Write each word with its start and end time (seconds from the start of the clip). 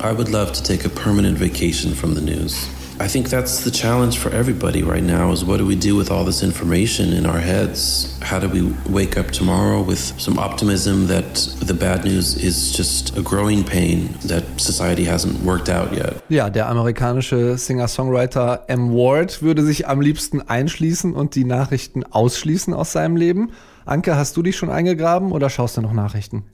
I 0.00 0.12
would 0.12 0.28
love 0.28 0.52
to 0.52 0.62
take 0.62 0.84
a 0.84 0.88
permanent 0.88 1.38
vacation 1.38 1.94
from 1.94 2.14
the 2.14 2.20
news. 2.20 2.68
I 2.98 3.08
think 3.08 3.28
that's 3.28 3.62
the 3.62 3.70
challenge 3.70 4.18
for 4.18 4.30
everybody 4.30 4.82
right 4.82 5.02
now 5.02 5.30
is 5.30 5.44
what 5.44 5.58
do 5.58 5.66
we 5.66 5.76
do 5.76 5.94
with 5.94 6.10
all 6.10 6.24
this 6.24 6.42
information 6.42 7.12
in 7.12 7.26
our 7.26 7.38
heads? 7.38 8.18
How 8.22 8.38
do 8.40 8.48
we 8.48 8.74
wake 8.90 9.18
up 9.18 9.30
tomorrow 9.30 9.82
with 9.82 10.00
some 10.18 10.38
optimism 10.38 11.06
that 11.08 11.34
the 11.60 11.74
bad 11.74 12.04
news 12.04 12.36
is 12.36 12.72
just 12.72 13.16
a 13.16 13.22
growing 13.22 13.62
pain 13.62 14.08
that 14.24 14.44
society 14.56 15.04
hasn't 15.04 15.38
worked 15.44 15.68
out 15.68 15.92
yet? 15.92 16.22
Ja, 16.28 16.48
der 16.48 16.68
amerikanische 16.68 17.58
Singer-Songwriter 17.58 18.64
M. 18.68 18.92
Ward 18.92 19.42
würde 19.42 19.62
sich 19.62 19.86
am 19.86 20.00
liebsten 20.00 20.40
einschließen 20.40 21.14
und 21.14 21.34
die 21.34 21.44
Nachrichten 21.44 22.02
ausschließen 22.02 22.72
aus 22.72 22.92
seinem 22.92 23.16
Leben. 23.16 23.52
Anke, 23.84 24.16
hast 24.16 24.36
du 24.36 24.42
dich 24.42 24.56
schon 24.56 24.70
eingegraben 24.70 25.32
oder 25.32 25.50
schaust 25.50 25.76
du 25.76 25.82
noch 25.82 25.92
Nachrichten? 25.92 26.44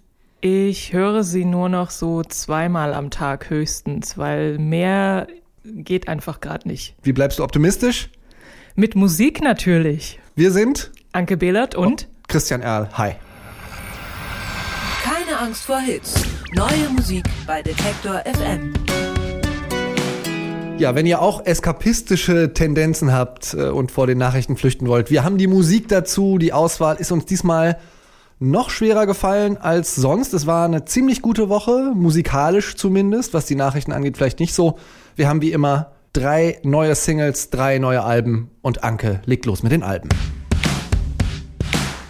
Ich 0.44 0.92
höre 0.92 1.22
sie 1.22 1.44
nur 1.44 1.68
noch 1.68 1.90
so 1.90 2.24
zweimal 2.24 2.94
am 2.94 3.10
Tag 3.10 3.48
höchstens, 3.48 4.18
weil 4.18 4.58
mehr 4.58 5.28
geht 5.62 6.08
einfach 6.08 6.40
gerade 6.40 6.66
nicht. 6.66 6.96
Wie 7.04 7.12
bleibst 7.12 7.38
du 7.38 7.44
optimistisch? 7.44 8.10
Mit 8.74 8.96
Musik 8.96 9.40
natürlich. 9.40 10.18
Wir 10.34 10.50
sind 10.50 10.90
Anke 11.12 11.36
Behlert 11.36 11.76
und 11.76 12.08
oh, 12.10 12.22
Christian 12.26 12.60
Erl. 12.60 12.88
Hi. 12.94 13.12
Keine 15.04 15.38
Angst 15.38 15.62
vor 15.62 15.78
Hits. 15.78 16.24
Neue 16.56 16.88
Musik 16.90 17.22
bei 17.46 17.62
Detektor 17.62 18.24
FM. 18.24 18.72
Ja, 20.76 20.96
wenn 20.96 21.06
ihr 21.06 21.22
auch 21.22 21.46
eskapistische 21.46 22.52
Tendenzen 22.52 23.12
habt 23.12 23.54
äh, 23.54 23.68
und 23.68 23.92
vor 23.92 24.08
den 24.08 24.18
Nachrichten 24.18 24.56
flüchten 24.56 24.88
wollt, 24.88 25.08
wir 25.08 25.22
haben 25.22 25.38
die 25.38 25.46
Musik 25.46 25.86
dazu. 25.86 26.38
Die 26.38 26.52
Auswahl 26.52 26.96
ist 26.96 27.12
uns 27.12 27.26
diesmal 27.26 27.78
noch 28.42 28.70
schwerer 28.70 29.06
gefallen 29.06 29.56
als 29.56 29.94
sonst. 29.94 30.34
Es 30.34 30.46
war 30.46 30.64
eine 30.64 30.84
ziemlich 30.84 31.22
gute 31.22 31.48
Woche, 31.48 31.92
musikalisch 31.94 32.74
zumindest, 32.74 33.34
was 33.34 33.46
die 33.46 33.54
Nachrichten 33.54 33.92
angeht, 33.92 34.16
vielleicht 34.16 34.40
nicht 34.40 34.52
so. 34.52 34.78
Wir 35.14 35.28
haben 35.28 35.40
wie 35.42 35.52
immer 35.52 35.92
drei 36.12 36.58
neue 36.64 36.94
Singles, 36.94 37.50
drei 37.50 37.78
neue 37.78 38.02
Alben 38.02 38.50
und 38.60 38.82
Anke 38.82 39.22
legt 39.26 39.46
los 39.46 39.62
mit 39.62 39.72
den 39.72 39.82
Alben. 39.82 40.08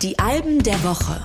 Die 0.00 0.18
Alben 0.18 0.62
der 0.62 0.82
Woche. 0.82 1.20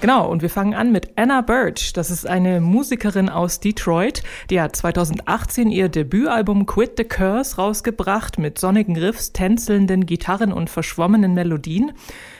Genau, 0.00 0.28
und 0.30 0.42
wir 0.42 0.50
fangen 0.50 0.74
an 0.74 0.92
mit 0.92 1.16
Anna 1.16 1.40
Birch. 1.40 1.92
Das 1.94 2.10
ist 2.10 2.26
eine 2.26 2.60
Musikerin 2.60 3.28
aus 3.28 3.60
Detroit. 3.60 4.22
Die 4.50 4.60
hat 4.60 4.76
2018 4.76 5.70
ihr 5.70 5.88
Debütalbum 5.88 6.66
Quit 6.66 6.92
the 6.98 7.04
Curse 7.04 7.56
rausgebracht 7.56 8.38
mit 8.38 8.58
sonnigen 8.58 8.96
Riffs, 8.96 9.32
tänzelnden 9.32 10.06
Gitarren 10.06 10.52
und 10.52 10.70
verschwommenen 10.70 11.34
Melodien. 11.34 11.92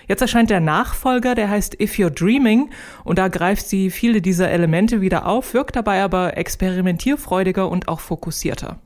Jetzt 0.08 0.20
erscheint 0.22 0.50
der 0.50 0.60
Nachfolger, 0.60 1.34
der 1.34 1.50
heißt 1.50 1.80
If 1.80 1.94
You're 1.94 2.10
Dreaming 2.10 2.70
und 3.04 3.18
da 3.18 3.28
greift 3.28 3.66
sie 3.68 3.90
viele 3.90 4.20
dieser 4.22 4.50
Elemente 4.50 5.00
wieder 5.00 5.26
auf, 5.26 5.52
wirkt 5.54 5.76
dabei 5.76 6.02
aber 6.02 6.36
experimentierfreudiger 6.36 7.68
und 7.68 7.88
auch 7.88 8.00
fokussierter. 8.00 8.78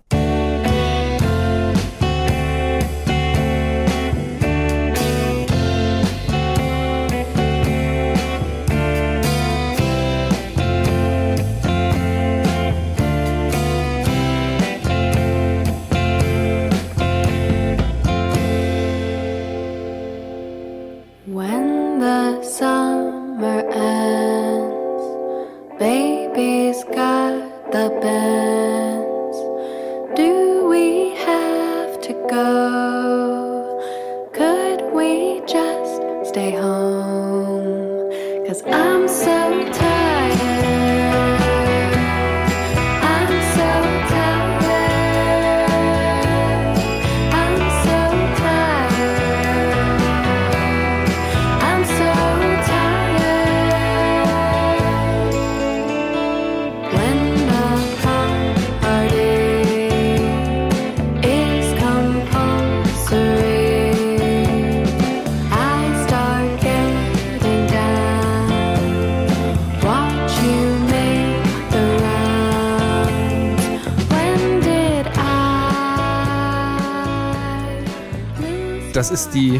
Das 79.01 79.11
ist 79.11 79.31
die 79.31 79.59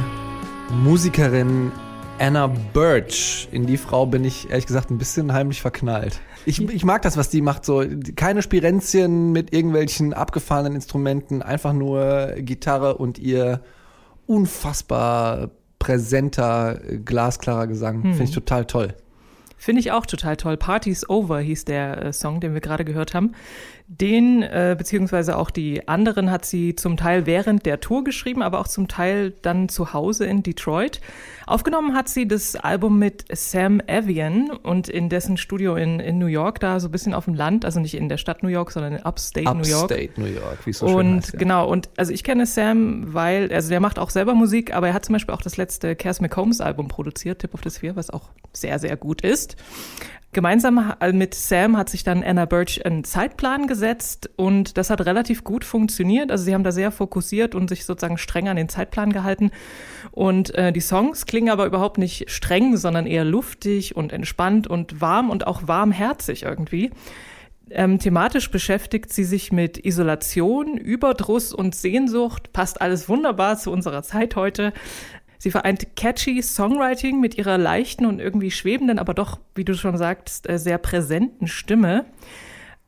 Musikerin 0.69 1.73
Anna 2.19 2.47
Birch. 2.47 3.49
In 3.51 3.65
die 3.65 3.79
Frau 3.79 4.05
bin 4.05 4.23
ich 4.23 4.51
ehrlich 4.51 4.67
gesagt 4.67 4.91
ein 4.91 4.99
bisschen 4.99 5.33
heimlich 5.33 5.63
verknallt. 5.63 6.21
Ich, 6.45 6.61
ich 6.61 6.85
mag 6.85 7.01
das, 7.01 7.17
was 7.17 7.31
die 7.31 7.41
macht. 7.41 7.65
So 7.65 7.83
keine 8.17 8.43
Spirenzien 8.43 9.33
mit 9.33 9.55
irgendwelchen 9.55 10.13
abgefahrenen 10.13 10.75
Instrumenten, 10.75 11.41
einfach 11.41 11.73
nur 11.73 12.35
Gitarre 12.37 12.99
und 12.99 13.19
ihr 13.19 13.63
unfassbar 14.27 15.53
präsenter, 15.79 16.79
glasklarer 17.03 17.67
Gesang. 17.67 18.03
Hm. 18.03 18.13
Finde 18.13 18.25
ich 18.25 18.33
total 18.33 18.67
toll. 18.67 18.95
Finde 19.61 19.81
ich 19.81 19.93
auch 19.93 20.07
total 20.07 20.39
toll. 20.39 20.57
Party's 20.57 21.07
Over 21.09 21.41
hieß 21.41 21.67
der 21.67 22.05
äh, 22.05 22.13
Song, 22.15 22.41
den 22.41 22.55
wir 22.55 22.63
gerade 22.63 22.83
gehört 22.83 23.13
haben. 23.13 23.33
Den, 23.93 24.45
äh, 24.45 24.77
beziehungsweise 24.79 25.37
auch 25.37 25.51
die 25.51 25.89
anderen, 25.89 26.31
hat 26.31 26.45
sie 26.45 26.77
zum 26.77 26.97
Teil 26.97 27.27
während 27.27 27.67
der 27.67 27.81
Tour 27.81 28.05
geschrieben, 28.05 28.41
aber 28.41 28.61
auch 28.61 28.69
zum 28.69 28.87
Teil 28.87 29.33
dann 29.43 29.69
zu 29.69 29.93
Hause 29.93 30.27
in 30.27 30.45
Detroit. 30.45 31.01
Aufgenommen 31.49 31.97
hat 31.97 32.09
sie 32.09 32.29
das 32.29 32.55
Album 32.55 33.01
mit 33.01 33.25
Sam 33.37 33.81
Evian 33.89 34.51
und 34.51 34.89
in 34.89 35.09
dessen 35.09 35.37
Studio 35.37 35.75
in, 35.75 35.99
in 35.99 36.21
New 36.21 36.27
York, 36.27 36.61
da 36.61 36.79
so 36.79 36.87
ein 36.87 36.93
bisschen 36.93 37.15
auf 37.15 37.25
dem 37.25 37.35
Land, 37.35 37.65
also 37.65 37.81
nicht 37.81 37.95
in 37.95 38.09
der 38.09 38.17
Stadt 38.17 38.45
New 38.45 38.49
York, 38.49 38.71
sondern 38.71 38.93
in 38.93 38.99
Upstate, 39.05 39.49
Upstate 39.49 39.57
New 39.57 39.69
York. 39.69 39.91
Upstate 39.91 40.21
New 40.21 40.41
York, 40.41 40.59
wie 40.67 40.71
es 40.71 40.79
so 40.79 40.87
und 40.87 40.95
schön 40.95 41.17
heißt. 41.17 41.33
Ja. 41.33 41.39
genau, 41.41 41.69
und 41.69 41.89
also 41.97 42.13
ich 42.13 42.23
kenne 42.23 42.47
Sam, 42.47 43.13
weil, 43.13 43.53
also 43.53 43.71
der 43.71 43.81
macht 43.81 43.99
auch 43.99 44.11
selber 44.11 44.35
Musik, 44.35 44.73
aber 44.73 44.87
er 44.87 44.95
hat 44.95 45.05
zum 45.05 45.15
Beispiel 45.15 45.35
auch 45.35 45.43
das 45.43 45.57
letzte 45.57 45.97
Cass 45.97 46.21
McCombs 46.21 46.61
Album 46.61 46.87
produziert, 46.87 47.41
Tip 47.41 47.55
of 47.55 47.61
the 47.65 47.71
Sphere, 47.71 47.97
was 47.97 48.11
auch 48.11 48.29
sehr, 48.53 48.79
sehr 48.79 48.97
gut 48.97 49.23
ist. 49.23 49.57
Gemeinsam 50.33 50.95
äh, 51.01 51.13
mit 51.13 51.35
Sam 51.35 51.77
hat 51.77 51.89
sich 51.89 52.05
dann 52.05 52.23
Anna 52.23 52.45
Birch 52.45 52.87
einen 52.87 53.03
Zeitplan 53.03 53.67
gesetzt 53.67 53.80
und 54.37 54.77
das 54.77 54.91
hat 54.91 55.05
relativ 55.05 55.45
gut 55.45 55.65
funktioniert. 55.65 56.31
Also 56.31 56.45
sie 56.45 56.55
haben 56.55 56.65
da 56.65 56.73
sehr 56.73 56.91
fokussiert 56.91 57.55
und 57.55 57.69
sich 57.69 57.85
sozusagen 57.85 58.19
streng 58.19 58.49
an 58.49 58.57
den 58.57 58.69
Zeitplan 58.69 59.13
gehalten. 59.13 59.51
Und 60.13 60.55
äh, 60.55 60.73
die 60.73 60.81
Songs 60.81 61.27
klingen 61.27 61.51
aber 61.51 61.67
überhaupt 61.67 61.99
nicht 61.99 62.31
streng, 62.31 62.77
sondern 62.77 63.07
eher 63.07 63.25
luftig 63.25 63.97
und 63.97 64.13
entspannt 64.13 64.67
und 64.67 65.01
warm 65.01 65.31
und 65.31 65.47
auch 65.47 65.67
warmherzig 65.67 66.45
irgendwie. 66.45 66.91
Ähm, 67.71 67.99
thematisch 67.99 68.51
beschäftigt 68.51 69.13
sie 69.13 69.25
sich 69.25 69.53
mit 69.53 69.85
Isolation, 69.85 70.77
Überdruss 70.77 71.53
und 71.53 71.75
Sehnsucht. 71.75 72.53
Passt 72.53 72.81
alles 72.81 73.09
wunderbar 73.09 73.59
zu 73.59 73.71
unserer 73.71 74.03
Zeit 74.03 74.35
heute. 74.35 74.73
Sie 75.39 75.51
vereint 75.51 75.97
catchy 75.97 76.43
Songwriting 76.43 77.19
mit 77.19 77.39
ihrer 77.39 77.57
leichten 77.57 78.05
und 78.05 78.21
irgendwie 78.21 78.51
schwebenden, 78.51 78.99
aber 78.99 79.15
doch, 79.15 79.39
wie 79.55 79.65
du 79.65 79.75
schon 79.75 79.97
sagst, 79.97 80.49
äh, 80.49 80.59
sehr 80.59 80.79
präsenten 80.79 81.47
Stimme. 81.47 82.05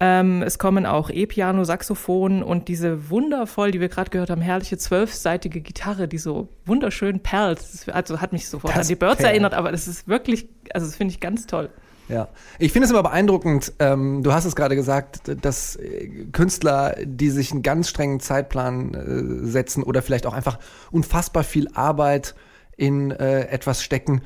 Ähm, 0.04 0.42
es 0.42 0.58
kommen 0.58 0.84
auch 0.84 1.10
E-Piano, 1.10 1.62
Saxophon 1.62 2.42
und 2.42 2.66
diese 2.66 3.08
wundervoll, 3.08 3.70
die 3.70 3.80
wir 3.80 3.88
gerade 3.88 4.10
gehört 4.10 4.30
haben, 4.30 4.40
herrliche 4.40 4.76
zwölfseitige 4.76 5.60
Gitarre, 5.60 6.08
die 6.08 6.18
so 6.18 6.48
wunderschön 6.66 7.20
perlt. 7.20 7.60
Also 7.92 8.20
hat 8.20 8.32
mich 8.32 8.48
sofort 8.48 8.74
das 8.74 8.80
an 8.80 8.88
die 8.88 8.96
Birds 8.96 9.18
perlt. 9.18 9.30
erinnert, 9.30 9.54
aber 9.54 9.70
das 9.70 9.86
ist 9.86 10.08
wirklich, 10.08 10.48
also 10.74 10.88
das 10.88 10.96
finde 10.96 11.12
ich 11.12 11.20
ganz 11.20 11.46
toll. 11.46 11.70
Ja, 12.08 12.26
ich 12.58 12.72
finde 12.72 12.86
es 12.86 12.90
immer 12.90 13.04
beeindruckend. 13.04 13.74
Ähm, 13.78 14.24
du 14.24 14.32
hast 14.32 14.44
es 14.44 14.56
gerade 14.56 14.74
gesagt, 14.74 15.36
dass 15.40 15.76
äh, 15.76 16.08
Künstler, 16.32 16.96
die 17.04 17.30
sich 17.30 17.52
einen 17.52 17.62
ganz 17.62 17.88
strengen 17.88 18.18
Zeitplan 18.18 18.94
äh, 18.94 19.46
setzen 19.46 19.84
oder 19.84 20.02
vielleicht 20.02 20.26
auch 20.26 20.34
einfach 20.34 20.58
unfassbar 20.90 21.44
viel 21.44 21.68
Arbeit 21.74 22.34
in 22.76 23.12
äh, 23.12 23.42
etwas 23.42 23.84
stecken, 23.84 24.22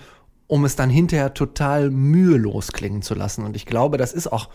um 0.46 0.64
es 0.64 0.74
dann 0.74 0.88
hinterher 0.88 1.34
total 1.34 1.90
mühelos 1.90 2.72
klingen 2.72 3.02
zu 3.02 3.14
lassen. 3.14 3.44
Und 3.44 3.56
ich 3.56 3.66
glaube, 3.66 3.98
das 3.98 4.14
ist 4.14 4.32
auch 4.32 4.48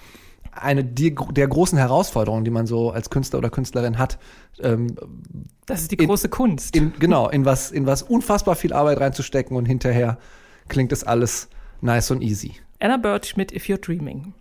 eine 0.51 0.83
der 0.83 1.47
großen 1.47 1.77
Herausforderungen, 1.77 2.43
die 2.43 2.51
man 2.51 2.67
so 2.67 2.91
als 2.91 3.09
Künstler 3.09 3.39
oder 3.39 3.49
Künstlerin 3.49 3.97
hat. 3.97 4.17
Ähm, 4.59 4.95
das 5.65 5.81
ist 5.81 5.91
die 5.91 5.97
große 5.97 6.27
in, 6.27 6.31
Kunst. 6.31 6.75
In, 6.75 6.93
genau, 6.99 7.29
in 7.29 7.45
was, 7.45 7.71
in 7.71 7.85
was 7.85 8.03
unfassbar 8.03 8.55
viel 8.55 8.73
Arbeit 8.73 8.99
reinzustecken 8.99 9.55
und 9.55 9.65
hinterher 9.65 10.17
klingt 10.67 10.91
es 10.91 11.03
alles 11.03 11.49
nice 11.81 12.11
und 12.11 12.21
easy. 12.21 12.55
Anna 12.79 12.97
Birch 12.97 13.37
mit 13.37 13.51
If 13.51 13.65
You're 13.65 13.79
Dreaming. 13.79 14.33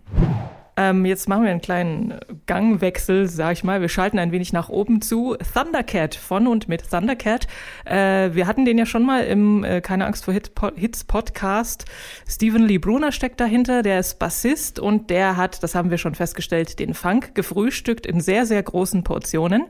Ähm, 0.77 1.05
jetzt 1.05 1.27
machen 1.27 1.43
wir 1.43 1.51
einen 1.51 1.61
kleinen 1.61 2.19
Gangwechsel, 2.45 3.27
sag 3.27 3.53
ich 3.53 3.63
mal. 3.63 3.81
Wir 3.81 3.89
schalten 3.89 4.19
ein 4.19 4.31
wenig 4.31 4.53
nach 4.53 4.69
oben 4.69 5.01
zu 5.01 5.35
Thundercat 5.53 6.15
von 6.15 6.47
und 6.47 6.69
mit 6.69 6.89
Thundercat. 6.89 7.47
Äh, 7.85 8.33
wir 8.33 8.47
hatten 8.47 8.63
den 8.63 8.77
ja 8.77 8.85
schon 8.85 9.05
mal 9.05 9.23
im 9.25 9.63
äh, 9.63 9.81
Keine 9.81 10.05
Angst 10.05 10.23
vor 10.23 10.33
Hit 10.33 10.51
Hits 10.75 11.03
Podcast. 11.03 11.85
Stephen 12.27 12.63
Lee 12.63 12.77
Bruner 12.77 13.11
steckt 13.11 13.41
dahinter, 13.41 13.81
der 13.83 13.99
ist 13.99 14.17
Bassist 14.17 14.79
und 14.79 15.09
der 15.09 15.35
hat, 15.35 15.61
das 15.61 15.75
haben 15.75 15.91
wir 15.91 15.97
schon 15.97 16.15
festgestellt, 16.15 16.79
den 16.79 16.93
Funk 16.93 17.35
gefrühstückt 17.35 18.05
in 18.05 18.21
sehr, 18.21 18.45
sehr 18.45 18.63
großen 18.63 19.03
Portionen. 19.03 19.65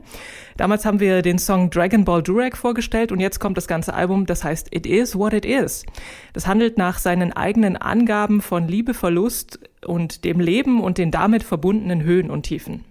Damals 0.56 0.84
haben 0.84 1.00
wir 1.00 1.22
den 1.22 1.38
Song 1.38 1.70
Dragon 1.70 2.04
Ball 2.04 2.22
Durag 2.22 2.56
vorgestellt 2.56 3.10
und 3.10 3.18
jetzt 3.18 3.40
kommt 3.40 3.56
das 3.56 3.66
ganze 3.66 3.94
Album, 3.94 4.26
das 4.26 4.44
heißt 4.44 4.72
It 4.72 4.86
Is 4.86 5.16
What 5.16 5.32
It 5.32 5.44
Is. 5.44 5.84
Das 6.32 6.46
handelt 6.46 6.78
nach 6.78 6.98
seinen 6.98 7.32
eigenen 7.32 7.76
Angaben 7.76 8.40
von 8.40 8.68
Liebe, 8.68 8.94
Verlust 8.94 9.58
und 9.86 10.24
dem 10.24 10.40
Leben 10.40 10.82
und 10.82 10.98
den 10.98 11.10
damit 11.10 11.42
verbundenen 11.42 12.02
Höhen 12.02 12.30
und 12.30 12.42
Tiefen. 12.44 12.84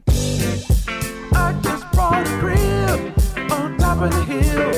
I 1.33 1.53
just 1.63 1.89
bought 1.91 2.13
a 2.13 2.39
crib 2.39 2.99
on 3.51 3.77
top 3.77 4.01
of 4.01 4.13
the 4.13 4.23
hill. 4.31 4.70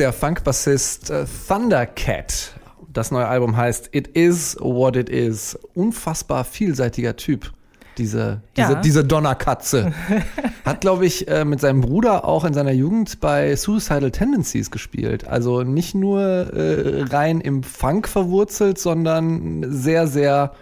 Der 0.00 0.12
Funk-Bassist 0.14 1.10
äh, 1.10 1.26
Thundercat. 1.46 2.54
Das 2.92 3.10
neue 3.10 3.28
Album 3.28 3.56
heißt 3.56 3.90
It 3.92 4.08
Is 4.08 4.56
What 4.58 4.96
It 4.96 5.10
Is. 5.10 5.56
Unfassbar 5.74 6.44
vielseitiger 6.44 7.16
Typ. 7.16 7.52
Diese, 7.98 8.40
diese, 8.56 8.72
Ja. 8.72 8.80
diese 8.80 9.04
Donnerkatze. 9.04 9.92
Hat, 10.64 10.80
glaube 10.80 11.04
ich, 11.04 11.28
äh, 11.28 11.44
mit 11.44 11.60
seinem 11.60 11.82
Bruder 11.82 12.24
auch 12.24 12.44
in 12.46 12.54
seiner 12.54 12.72
Jugend 12.72 13.20
bei 13.20 13.54
Suicidal 13.54 14.10
Tendencies 14.10 14.70
gespielt. 14.70 15.28
Also 15.28 15.62
nicht 15.64 15.94
nur 15.94 16.20
äh, 16.20 17.02
rein 17.10 17.42
im 17.42 17.62
Funk 17.62 18.08
verwurzelt, 18.08 18.78
sondern 18.78 19.66
sehr, 19.70 20.06
sehr 20.06 20.52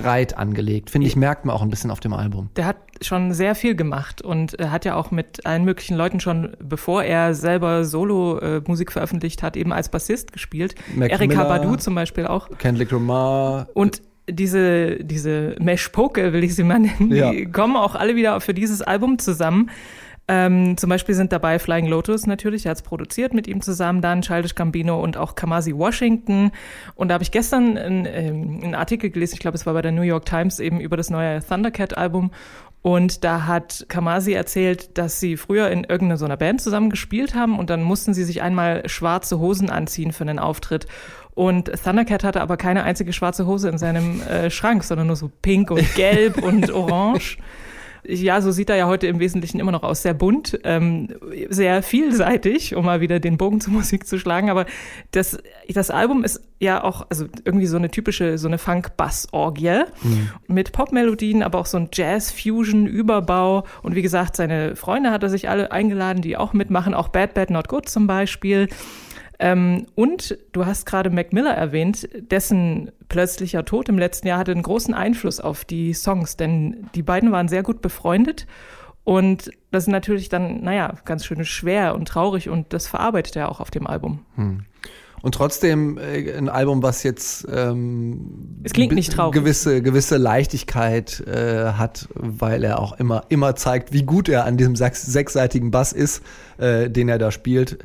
breit 0.00 0.36
angelegt. 0.36 0.90
Finde 0.90 1.06
ich, 1.06 1.16
merkt 1.16 1.44
man 1.44 1.54
auch 1.54 1.62
ein 1.62 1.70
bisschen 1.70 1.90
auf 1.90 2.00
dem 2.00 2.12
Album. 2.12 2.50
Der 2.56 2.66
hat 2.66 2.76
schon 3.02 3.32
sehr 3.32 3.54
viel 3.54 3.74
gemacht 3.74 4.22
und 4.22 4.58
äh, 4.58 4.68
hat 4.68 4.84
ja 4.84 4.94
auch 4.94 5.10
mit 5.10 5.44
allen 5.46 5.64
möglichen 5.64 5.96
Leuten 5.96 6.20
schon, 6.20 6.56
bevor 6.62 7.02
er 7.04 7.34
selber 7.34 7.84
Solo-Musik 7.84 8.92
veröffentlicht 8.92 9.42
hat, 9.42 9.56
eben 9.56 9.72
als 9.72 9.88
Bassist 9.90 10.32
gespielt. 10.32 10.74
Mac 10.94 11.10
Erika 11.10 11.36
Miller. 11.44 11.48
Badu 11.48 11.76
zum 11.76 11.94
Beispiel 11.94 12.26
auch. 12.26 12.48
Kendrick 12.58 12.90
Lamar. 12.90 13.68
Und 13.74 14.02
diese, 14.28 14.96
diese 15.04 15.54
Mesh-Poke, 15.60 16.32
will 16.32 16.42
ich 16.42 16.54
sie 16.54 16.64
mal 16.64 16.78
nennen, 16.80 17.14
Ja. 17.14 17.30
die 17.30 17.46
kommen 17.46 17.76
auch 17.76 17.94
alle 17.94 18.16
wieder 18.16 18.40
für 18.40 18.54
dieses 18.54 18.82
Album 18.82 19.18
zusammen. 19.18 19.70
Ähm, 20.28 20.76
zum 20.76 20.90
Beispiel 20.90 21.14
sind 21.14 21.32
dabei 21.32 21.60
Flying 21.60 21.86
Lotus 21.86 22.26
natürlich, 22.26 22.66
er 22.66 22.70
hat 22.70 22.78
es 22.78 22.82
produziert 22.82 23.32
mit 23.32 23.46
ihm 23.46 23.60
zusammen, 23.60 24.02
dann 24.02 24.22
Childish 24.22 24.56
Gambino 24.56 25.00
und 25.00 25.16
auch 25.16 25.36
Kamasi 25.36 25.72
Washington. 25.72 26.50
Und 26.96 27.08
da 27.08 27.14
habe 27.14 27.22
ich 27.22 27.30
gestern 27.30 27.78
einen, 27.78 28.06
ähm, 28.06 28.60
einen 28.62 28.74
Artikel 28.74 29.10
gelesen, 29.10 29.34
ich 29.34 29.40
glaube, 29.40 29.56
es 29.56 29.66
war 29.66 29.74
bei 29.74 29.82
der 29.82 29.92
New 29.92 30.02
York 30.02 30.26
Times 30.26 30.58
eben 30.58 30.80
über 30.80 30.96
das 30.96 31.10
neue 31.10 31.40
Thundercat-Album. 31.44 32.32
Und 32.82 33.24
da 33.24 33.46
hat 33.46 33.86
Kamasi 33.88 34.32
erzählt, 34.32 34.96
dass 34.96 35.18
sie 35.18 35.36
früher 35.36 35.70
in 35.70 35.84
irgendeiner 35.84 36.18
so 36.18 36.24
einer 36.24 36.36
Band 36.36 36.60
zusammen 36.60 36.90
gespielt 36.90 37.34
haben 37.34 37.58
und 37.58 37.68
dann 37.68 37.82
mussten 37.82 38.14
sie 38.14 38.22
sich 38.22 38.42
einmal 38.42 38.88
schwarze 38.88 39.38
Hosen 39.40 39.70
anziehen 39.70 40.12
für 40.12 40.22
einen 40.22 40.38
Auftritt. 40.38 40.86
Und 41.34 41.70
Thundercat 41.82 42.24
hatte 42.24 42.40
aber 42.40 42.56
keine 42.56 42.84
einzige 42.84 43.12
schwarze 43.12 43.46
Hose 43.46 43.68
in 43.68 43.78
seinem 43.78 44.22
äh, 44.22 44.50
Schrank, 44.50 44.84
sondern 44.84 45.08
nur 45.08 45.16
so 45.16 45.30
pink 45.42 45.70
und 45.70 45.94
gelb 45.94 46.42
und 46.42 46.70
orange. 46.72 47.38
Ja, 48.08 48.40
so 48.40 48.50
sieht 48.50 48.70
er 48.70 48.76
ja 48.76 48.86
heute 48.86 49.06
im 49.06 49.18
Wesentlichen 49.18 49.58
immer 49.58 49.72
noch 49.72 49.82
aus. 49.82 50.02
Sehr 50.02 50.14
bunt, 50.14 50.58
ähm, 50.64 51.08
sehr 51.48 51.82
vielseitig, 51.82 52.74
um 52.74 52.84
mal 52.84 53.00
wieder 53.00 53.20
den 53.20 53.36
Bogen 53.36 53.60
zur 53.60 53.72
Musik 53.72 54.06
zu 54.06 54.18
schlagen. 54.18 54.50
Aber 54.50 54.66
das, 55.10 55.38
das 55.68 55.90
Album 55.90 56.24
ist 56.24 56.40
ja 56.58 56.82
auch, 56.82 57.06
also 57.10 57.26
irgendwie 57.44 57.66
so 57.66 57.76
eine 57.76 57.90
typische, 57.90 58.38
so 58.38 58.48
eine 58.48 58.58
Funk-Bass-Orgie 58.58 59.84
mit 60.46 60.72
Popmelodien, 60.72 61.42
aber 61.42 61.58
auch 61.58 61.66
so 61.66 61.78
ein 61.78 61.88
Jazz-Fusion-Überbau. 61.92 63.64
Und 63.82 63.94
wie 63.94 64.02
gesagt, 64.02 64.36
seine 64.36 64.76
Freunde 64.76 65.10
hat 65.10 65.22
er 65.22 65.28
sich 65.28 65.48
alle 65.48 65.72
eingeladen, 65.72 66.22
die 66.22 66.36
auch 66.36 66.52
mitmachen, 66.52 66.94
auch 66.94 67.08
Bad 67.08 67.34
Bad 67.34 67.50
Not 67.50 67.68
Good 67.68 67.88
zum 67.88 68.06
Beispiel. 68.06 68.68
Ähm, 69.38 69.86
und 69.94 70.38
du 70.52 70.66
hast 70.66 70.86
gerade 70.86 71.10
Mac 71.10 71.32
Miller 71.32 71.52
erwähnt, 71.52 72.08
dessen 72.30 72.90
plötzlicher 73.08 73.64
Tod 73.64 73.88
im 73.88 73.98
letzten 73.98 74.26
Jahr 74.26 74.38
hatte 74.38 74.52
einen 74.52 74.62
großen 74.62 74.94
Einfluss 74.94 75.40
auf 75.40 75.64
die 75.64 75.92
Songs, 75.92 76.36
denn 76.36 76.88
die 76.94 77.02
beiden 77.02 77.32
waren 77.32 77.48
sehr 77.48 77.62
gut 77.62 77.82
befreundet 77.82 78.46
und 79.06 79.52
das 79.70 79.84
ist 79.84 79.88
natürlich 79.88 80.28
dann, 80.28 80.62
naja, 80.62 80.94
ganz 81.04 81.24
schön 81.24 81.44
schwer 81.44 81.94
und 81.94 82.08
traurig 82.08 82.48
und 82.48 82.72
das 82.72 82.88
verarbeitet 82.88 83.36
er 83.36 83.50
auch 83.50 83.60
auf 83.60 83.70
dem 83.70 83.86
Album. 83.86 84.24
Und 85.22 85.34
trotzdem 85.34 85.96
äh, 85.96 86.32
ein 86.32 86.48
Album, 86.48 86.82
was 86.82 87.04
jetzt 87.04 87.46
ähm, 87.48 88.60
Es 88.64 88.72
klingt 88.72 88.92
nicht 88.92 89.12
traurig. 89.12 89.34
gewisse 89.34 89.80
gewisse 89.80 90.16
Leichtigkeit 90.16 91.20
äh, 91.20 91.72
hat, 91.74 92.08
weil 92.14 92.64
er 92.64 92.80
auch 92.80 92.98
immer 92.98 93.22
immer 93.28 93.54
zeigt, 93.54 93.92
wie 93.92 94.02
gut 94.02 94.28
er 94.28 94.44
an 94.44 94.56
diesem 94.56 94.74
sechs, 94.74 95.06
sechsseitigen 95.06 95.70
Bass 95.70 95.92
ist, 95.92 96.22
äh, 96.58 96.90
den 96.90 97.08
er 97.08 97.18
da 97.18 97.30
spielt. 97.30 97.78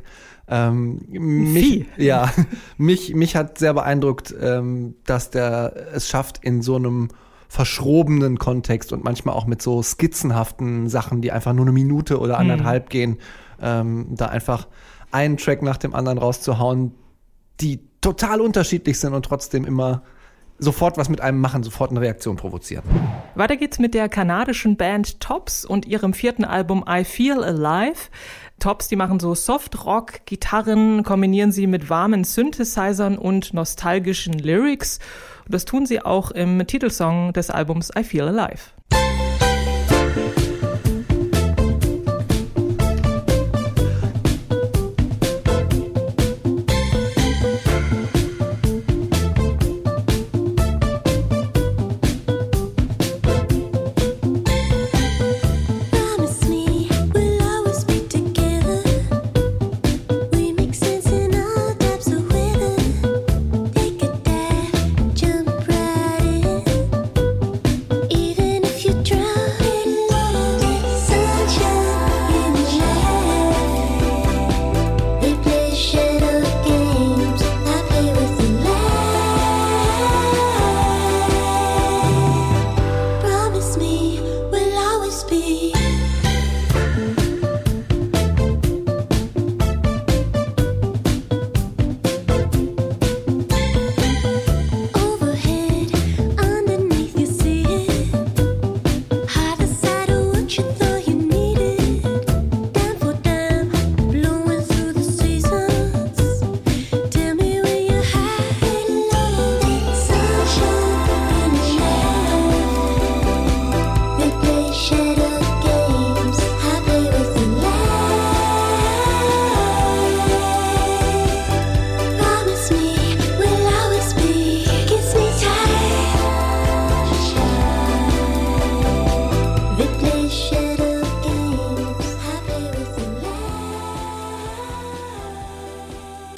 Ähm, 0.54 1.00
mich, 1.08 1.86
ja, 1.96 2.30
mich 2.76 3.14
mich 3.14 3.36
hat 3.36 3.56
sehr 3.56 3.72
beeindruckt, 3.72 4.34
ähm, 4.38 4.96
dass 5.06 5.30
der 5.30 5.72
es 5.94 6.08
schafft 6.10 6.44
in 6.44 6.60
so 6.60 6.76
einem 6.76 7.08
verschrobenen 7.48 8.38
Kontext 8.38 8.92
und 8.92 9.02
manchmal 9.02 9.34
auch 9.34 9.46
mit 9.46 9.62
so 9.62 9.82
skizzenhaften 9.82 10.90
Sachen, 10.90 11.22
die 11.22 11.32
einfach 11.32 11.54
nur 11.54 11.64
eine 11.64 11.72
Minute 11.72 12.18
oder 12.18 12.38
anderthalb 12.38 12.90
gehen, 12.90 13.18
ähm, 13.62 14.08
da 14.10 14.26
einfach 14.26 14.68
einen 15.10 15.38
Track 15.38 15.62
nach 15.62 15.78
dem 15.78 15.94
anderen 15.94 16.18
rauszuhauen, 16.18 16.92
die 17.60 17.80
total 18.02 18.42
unterschiedlich 18.42 18.98
sind 18.98 19.14
und 19.14 19.24
trotzdem 19.24 19.64
immer 19.64 20.02
sofort 20.58 20.96
was 20.96 21.08
mit 21.08 21.20
einem 21.20 21.40
machen, 21.40 21.62
sofort 21.62 21.90
eine 21.90 22.00
Reaktion 22.00 22.36
provozieren. 22.36 22.84
Weiter 23.34 23.56
geht's 23.56 23.78
mit 23.78 23.94
der 23.94 24.08
kanadischen 24.08 24.76
Band 24.76 25.20
Tops 25.20 25.64
und 25.64 25.86
ihrem 25.86 26.14
vierten 26.14 26.44
Album 26.44 26.84
I 26.88 27.04
Feel 27.04 27.42
Alive. 27.42 28.08
Tops, 28.62 28.86
die 28.86 28.94
machen 28.94 29.18
so 29.18 29.34
Soft-Rock, 29.34 30.24
Gitarren, 30.24 31.02
kombinieren 31.02 31.50
sie 31.50 31.66
mit 31.66 31.90
warmen 31.90 32.22
Synthesizern 32.22 33.18
und 33.18 33.52
nostalgischen 33.52 34.34
Lyrics. 34.34 35.00
Und 35.46 35.54
das 35.54 35.64
tun 35.64 35.84
sie 35.84 36.00
auch 36.00 36.30
im 36.30 36.64
Titelsong 36.64 37.32
des 37.32 37.50
Albums 37.50 37.90
I 37.98 38.04
Feel 38.04 38.28
Alive. 38.28 38.62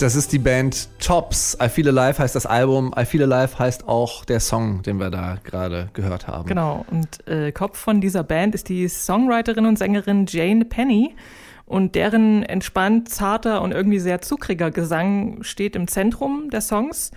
Das 0.05 0.17
ist 0.17 0.33
die 0.33 0.39
Band 0.39 0.91
Tops. 0.99 1.57
I 1.63 1.71
Feel 1.71 1.89
Alive 1.89 2.19
heißt 2.19 2.35
das 2.35 2.45
Album. 2.45 2.93
I 2.95 3.07
Feel 3.07 3.23
Alive 3.23 3.59
heißt 3.59 3.89
auch 3.89 4.27
der 4.27 4.39
Song, 4.39 4.83
den 4.83 4.99
wir 5.01 5.09
da 5.09 5.39
gerade 5.43 5.89
gehört 5.95 6.29
haben. 6.29 6.47
Genau, 6.47 6.85
und 6.91 7.27
äh, 7.27 7.53
Kopf 7.53 7.79
von 7.79 8.03
dieser 8.03 8.23
Band 8.23 8.55
ist 8.55 8.69
die 8.69 8.87
Songwriterin 8.87 9.65
und 9.65 9.79
Sängerin 9.79 10.27
Jane 10.29 10.67
Penny. 10.67 11.17
Und 11.65 11.95
deren 11.95 12.43
entspannt, 12.43 13.09
zarter 13.09 13.63
und 13.63 13.73
irgendwie 13.73 13.99
sehr 13.99 14.21
zuckriger 14.21 14.71
Gesang 14.71 15.43
steht 15.43 15.75
im 15.75 15.89
Zentrum 15.89 16.51
der 16.51 16.61
Songs. 16.61 17.11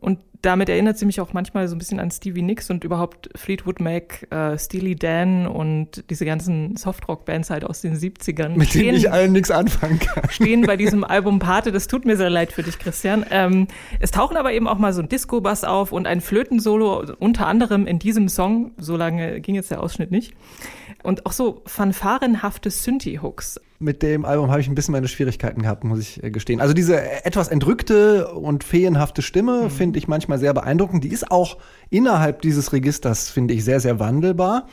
Und 0.00 0.18
damit 0.42 0.68
erinnert 0.68 0.96
sie 0.96 1.04
mich 1.06 1.20
auch 1.20 1.32
manchmal 1.32 1.66
so 1.66 1.74
ein 1.74 1.78
bisschen 1.78 1.98
an 1.98 2.12
Stevie 2.12 2.42
Nicks 2.42 2.70
und 2.70 2.84
überhaupt 2.84 3.28
Fleetwood 3.34 3.80
Mac, 3.80 4.24
äh, 4.30 4.56
Steely 4.56 4.94
Dan 4.94 5.48
und 5.48 6.04
diese 6.10 6.24
ganzen 6.24 6.76
Softrock-Bands 6.76 7.50
halt 7.50 7.64
aus 7.64 7.80
den 7.80 7.96
70ern. 7.96 8.50
Mit 8.56 8.72
denen 8.72 8.84
stehen- 8.84 8.94
ich 8.94 9.10
allen 9.10 9.32
nichts 9.32 9.50
anfangen 9.50 9.98
kann. 9.98 10.30
stehen 10.30 10.60
bei 10.62 10.76
diesem 10.76 11.02
Album 11.02 11.40
Pate. 11.40 11.72
Das 11.72 11.88
tut 11.88 12.04
mir 12.04 12.16
sehr 12.16 12.30
leid 12.30 12.52
für 12.52 12.62
dich, 12.62 12.78
Christian. 12.78 13.26
Ähm, 13.32 13.66
es 13.98 14.12
tauchen 14.12 14.36
aber 14.36 14.52
eben 14.52 14.68
auch 14.68 14.78
mal 14.78 14.92
so 14.92 15.02
ein 15.02 15.08
Disco-Bass 15.08 15.64
auf 15.64 15.90
und 15.90 16.06
ein 16.06 16.20
Flötensolo, 16.20 17.04
unter 17.18 17.48
anderem 17.48 17.88
in 17.88 17.98
diesem 17.98 18.28
Song. 18.28 18.70
So 18.76 18.96
lange 18.96 19.40
ging 19.40 19.56
jetzt 19.56 19.72
der 19.72 19.82
Ausschnitt 19.82 20.12
nicht. 20.12 20.34
Und 21.02 21.26
auch 21.26 21.32
so 21.32 21.62
fanfarenhafte 21.66 22.70
Synthi-Hooks. 22.70 23.60
Mit 23.78 24.02
dem 24.02 24.24
Album 24.24 24.50
habe 24.50 24.60
ich 24.60 24.68
ein 24.68 24.74
bisschen 24.74 24.92
meine 24.92 25.06
Schwierigkeiten 25.06 25.62
gehabt, 25.62 25.84
muss 25.84 26.00
ich 26.00 26.22
äh, 26.22 26.30
gestehen. 26.30 26.60
Also 26.60 26.74
diese 26.74 27.00
etwas 27.24 27.48
entrückte 27.48 28.28
und 28.34 28.64
feenhafte 28.64 29.22
Stimme 29.22 29.70
finde 29.70 29.98
ich 29.98 30.08
manchmal 30.08 30.38
sehr 30.38 30.52
beeindruckend. 30.52 31.04
Die 31.04 31.12
ist 31.12 31.30
auch 31.30 31.58
innerhalb 31.88 32.42
dieses 32.42 32.72
Registers, 32.72 33.30
finde 33.30 33.54
ich, 33.54 33.64
sehr, 33.64 33.78
sehr 33.78 34.00
wandelbar. 34.00 34.66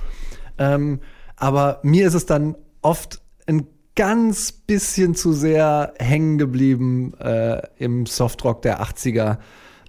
Ähm, 0.58 1.00
aber 1.36 1.80
mir 1.84 2.08
ist 2.08 2.16
es 2.16 2.26
dann 2.26 2.56
oft 2.82 3.22
ein 3.46 3.68
ganz 3.96 4.52
bisschen 4.52 5.16
zu 5.16 5.34
sehr 5.34 5.94
hängen 6.00 6.38
geblieben 6.38 7.14
äh, 7.20 7.62
im 7.78 8.06
Softrock 8.06 8.62
der 8.62 8.82
80er. 8.82 9.38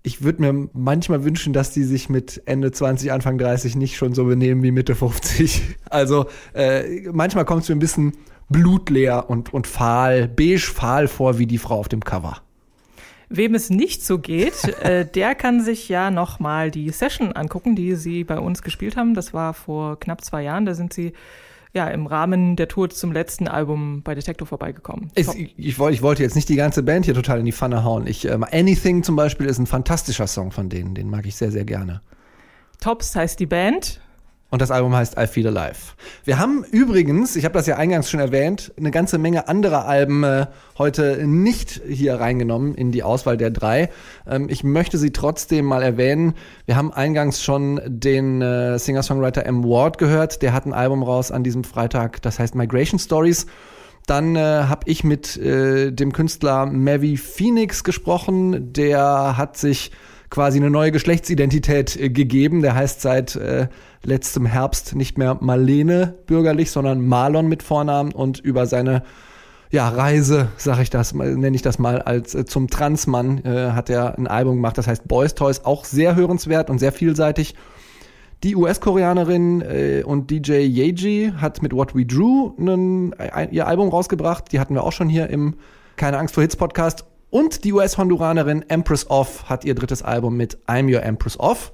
Ich 0.07 0.23
würde 0.23 0.41
mir 0.41 0.69
manchmal 0.73 1.25
wünschen, 1.25 1.53
dass 1.53 1.73
die 1.73 1.83
sich 1.83 2.09
mit 2.09 2.41
Ende 2.47 2.71
20, 2.71 3.11
Anfang 3.11 3.39
30 3.39 3.75
nicht 3.75 3.97
schon 3.97 4.15
so 4.15 4.27
benehmen 4.27 4.63
wie 4.63 4.71
Mitte 4.71 4.95
50. 4.95 5.63
Also 5.91 6.27
äh, 6.53 7.11
manchmal 7.11 7.45
kommt 7.45 7.65
es 7.65 7.69
mir 7.69 7.75
ein 7.75 7.81
bisschen 7.81 8.13
blutleer 8.49 9.29
und, 9.29 9.53
und 9.53 9.67
fahl, 9.67 10.29
beige 10.29 10.61
fahl 10.61 11.09
vor 11.09 11.39
wie 11.41 11.47
die 11.47 11.59
Frau 11.59 11.81
auf 11.81 11.89
dem 11.89 12.05
Cover. 12.05 12.41
Wem 13.31 13.57
es 13.57 13.69
nicht 13.69 14.05
so 14.05 14.21
geht, 14.21 14.63
äh, 14.85 15.05
der 15.07 15.35
kann 15.35 15.61
sich 15.61 15.89
ja 15.89 16.13
noch 16.13 16.39
mal 16.39 16.71
die 16.71 16.91
Session 16.91 17.33
angucken, 17.33 17.75
die 17.75 17.97
sie 17.97 18.23
bei 18.23 18.39
uns 18.39 18.63
gespielt 18.63 18.97
haben. 18.97 19.15
Das 19.15 19.35
war 19.35 19.55
vor 19.55 19.99
knapp 19.99 20.23
zwei 20.23 20.45
Jahren. 20.45 20.67
Da 20.67 20.75
sind 20.75 20.93
sie 20.93 21.15
ja 21.77 21.89
im 21.89 22.07
Rahmen 22.07 22.57
der 22.57 22.67
Tour 22.67 22.91
zum 22.91 23.13
letzten 23.13 23.47
Album 23.47 24.03
bei 24.03 24.15
Detektor 24.15 24.49
vorbeigekommen. 24.49 25.11
Ich, 25.15 25.29
ich, 25.29 25.79
ich 25.79 26.03
wollte 26.03 26.23
jetzt 26.23 26.35
nicht 26.35 26.49
die 26.49 26.57
ganze 26.57 26.83
Band 26.83 27.05
hier 27.05 27.15
total 27.15 27.39
in 27.39 27.45
die 27.45 27.53
Pfanne 27.53 27.85
hauen. 27.85 28.07
Ich, 28.07 28.25
ähm, 28.25 28.45
Anything 28.51 29.03
zum 29.03 29.15
Beispiel 29.15 29.47
ist 29.47 29.59
ein 29.59 29.67
fantastischer 29.67 30.27
Song 30.27 30.51
von 30.51 30.69
denen. 30.69 30.95
Den 30.95 31.09
mag 31.09 31.27
ich 31.27 31.37
sehr, 31.37 31.53
sehr 31.53 31.65
gerne. 31.65 32.01
Tops 32.81 33.15
heißt 33.15 33.39
die 33.39 33.47
Band. 33.47 34.01
Und 34.49 34.63
das 34.63 34.71
Album 34.71 34.95
heißt 34.95 35.19
I 35.19 35.27
Feel 35.27 35.49
Alive. 35.49 35.95
Wir 36.25 36.39
haben 36.39 36.65
übrigens, 36.71 37.35
ich 37.35 37.45
habe 37.45 37.55
das 37.55 37.67
ja 37.67 37.77
eingangs 37.77 38.09
schon 38.09 38.21
erwähnt, 38.21 38.73
eine 38.79 38.93
ganze 38.93 39.19
Menge 39.19 39.49
anderer 39.49 39.87
Alben 39.87 40.23
äh, 40.23 40.47
heute 40.79 41.27
nicht 41.27 41.81
hier 41.89 42.21
reingenommen 42.21 42.77
in 42.77 42.93
die 42.93 43.03
Auswahl 43.03 43.37
der 43.37 43.51
drei. 43.51 43.91
Ähm, 44.25 44.47
ich 44.49 44.63
möchte 44.63 44.99
sie 44.99 45.11
trotzdem 45.11 45.65
mal 45.65 45.83
erwähnen. 45.83 46.35
Wir 46.65 46.77
haben 46.77 46.93
eingangs 46.93 47.43
schon 47.43 47.81
den 47.87 48.41
äh, 48.41 48.79
Singer-Songwriter 48.79 49.45
M. 49.47 49.65
Ward 49.65 49.99
gehört. 49.99 50.43
Der 50.43 50.53
hat 50.53 50.65
ein 50.65 50.73
Album 50.73 51.03
raus 51.03 51.33
an 51.33 51.43
diesem 51.43 51.65
Freitag, 51.65 52.23
das 52.23 52.39
heißt 52.39 52.55
Migration 52.55 53.01
Stories. 53.01 53.47
Dann 54.07 54.37
äh, 54.37 54.41
habe 54.41 54.83
ich 54.89 55.03
mit 55.03 55.37
äh, 55.37 55.91
dem 55.91 56.13
Künstler 56.13 56.67
Mavi 56.67 57.17
Phoenix 57.17 57.83
gesprochen. 57.83 58.73
Der 58.73 59.37
hat 59.37 59.57
sich 59.57 59.91
quasi 60.31 60.59
eine 60.59 60.71
neue 60.71 60.93
Geschlechtsidentität 60.93 61.97
äh, 61.97 62.11
gegeben. 62.11 62.63
Der 62.63 62.75
heißt 62.75 63.01
seit 63.01 63.37
äh, 63.37 63.69
letztem 64.03 64.47
Herbst 64.47 64.95
nicht 64.95 65.19
mehr 65.19 65.39
Marlene 65.41 66.15
bürgerlich, 66.27 66.71
sondern 66.71 67.07
Marlon 67.07 67.49
mit 67.49 67.63
Vornamen 67.63 68.13
und 68.13 68.39
über 68.41 68.67
seine 68.67 69.03
ja, 69.71 69.89
Reise, 69.89 70.49
sag 70.57 70.81
ich 70.81 70.91
das, 70.91 71.13
nenne 71.13 71.55
ich 71.55 71.63
das 71.63 71.79
mal, 71.79 72.01
als 72.01 72.35
äh, 72.35 72.45
zum 72.45 72.69
Transmann 72.69 73.45
äh, 73.45 73.73
hat 73.73 73.91
er 73.91 74.17
ein 74.17 74.27
Album 74.27 74.57
gemacht, 74.57 74.79
das 74.79 74.87
heißt 74.87 75.09
Boys 75.09 75.35
Toys, 75.35 75.65
auch 75.65 75.85
sehr 75.85 76.15
hörenswert 76.15 76.71
und 76.71 76.79
sehr 76.79 76.93
vielseitig. 76.93 77.55
Die 78.45 78.55
US-Koreanerin 78.55 79.63
äh, 79.63 80.03
und 80.05 80.31
DJ 80.31 80.67
Yeji 80.67 81.33
hat 81.37 81.63
mit 81.63 81.73
What 81.73 81.95
We 81.95 82.05
Drew 82.05 82.53
einen, 82.59 83.15
ein, 83.15 83.51
ihr 83.51 83.67
Album 83.67 83.89
rausgebracht. 83.89 84.53
Die 84.53 84.61
hatten 84.61 84.75
wir 84.75 84.85
auch 84.85 84.93
schon 84.93 85.09
hier 85.09 85.31
im 85.31 85.55
Keine 85.97 86.19
Angst 86.19 86.35
vor 86.35 86.43
Hits 86.43 86.55
Podcast. 86.55 87.07
Und 87.31 87.65
die 87.65 87.73
US-Honduranerin 87.73 88.65
Empress 88.69 89.11
Off 89.11 89.49
hat 89.49 89.65
ihr 89.65 89.75
drittes 89.75 90.03
Album 90.03 90.37
mit 90.37 90.59
I'm 90.69 90.93
Your 90.93 91.03
Empress 91.03 91.39
Off. 91.41 91.73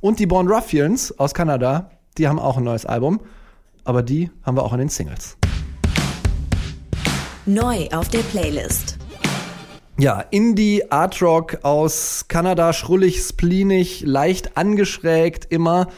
Und 0.00 0.18
die 0.18 0.26
Born 0.26 0.46
Ruffians 0.46 1.18
aus 1.18 1.32
Kanada, 1.32 1.90
die 2.18 2.28
haben 2.28 2.38
auch 2.38 2.58
ein 2.58 2.64
neues 2.64 2.84
Album. 2.84 3.20
Aber 3.84 4.02
die 4.02 4.30
haben 4.42 4.56
wir 4.56 4.62
auch 4.62 4.74
in 4.74 4.80
den 4.80 4.88
Singles. 4.90 5.38
Neu 7.46 7.88
auf 7.92 8.08
der 8.10 8.18
Playlist. 8.18 8.98
Ja, 9.98 10.20
Indie 10.30 10.90
Art 10.90 11.20
Rock 11.22 11.58
aus 11.62 12.26
Kanada, 12.28 12.72
schrullig, 12.72 13.22
spleenig, 13.22 14.02
leicht 14.02 14.56
angeschrägt 14.58 15.46
immer. 15.50 15.88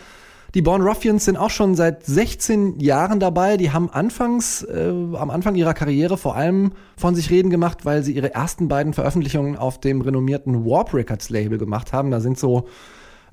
Die 0.54 0.60
Born 0.60 0.82
Ruffians 0.82 1.24
sind 1.24 1.38
auch 1.38 1.48
schon 1.48 1.74
seit 1.74 2.04
16 2.04 2.78
Jahren 2.78 3.20
dabei. 3.20 3.56
Die 3.56 3.70
haben 3.70 3.88
anfangs, 3.88 4.62
äh, 4.62 4.88
am 5.14 5.30
Anfang 5.30 5.54
ihrer 5.54 5.72
Karriere 5.72 6.18
vor 6.18 6.36
allem 6.36 6.72
von 6.96 7.14
sich 7.14 7.30
reden 7.30 7.48
gemacht, 7.48 7.86
weil 7.86 8.02
sie 8.02 8.12
ihre 8.12 8.34
ersten 8.34 8.68
beiden 8.68 8.92
Veröffentlichungen 8.92 9.56
auf 9.56 9.80
dem 9.80 10.02
renommierten 10.02 10.66
Warp 10.66 10.92
Records 10.92 11.30
Label 11.30 11.56
gemacht 11.56 11.94
haben. 11.94 12.10
Da 12.10 12.20
sind 12.20 12.38
so 12.38 12.66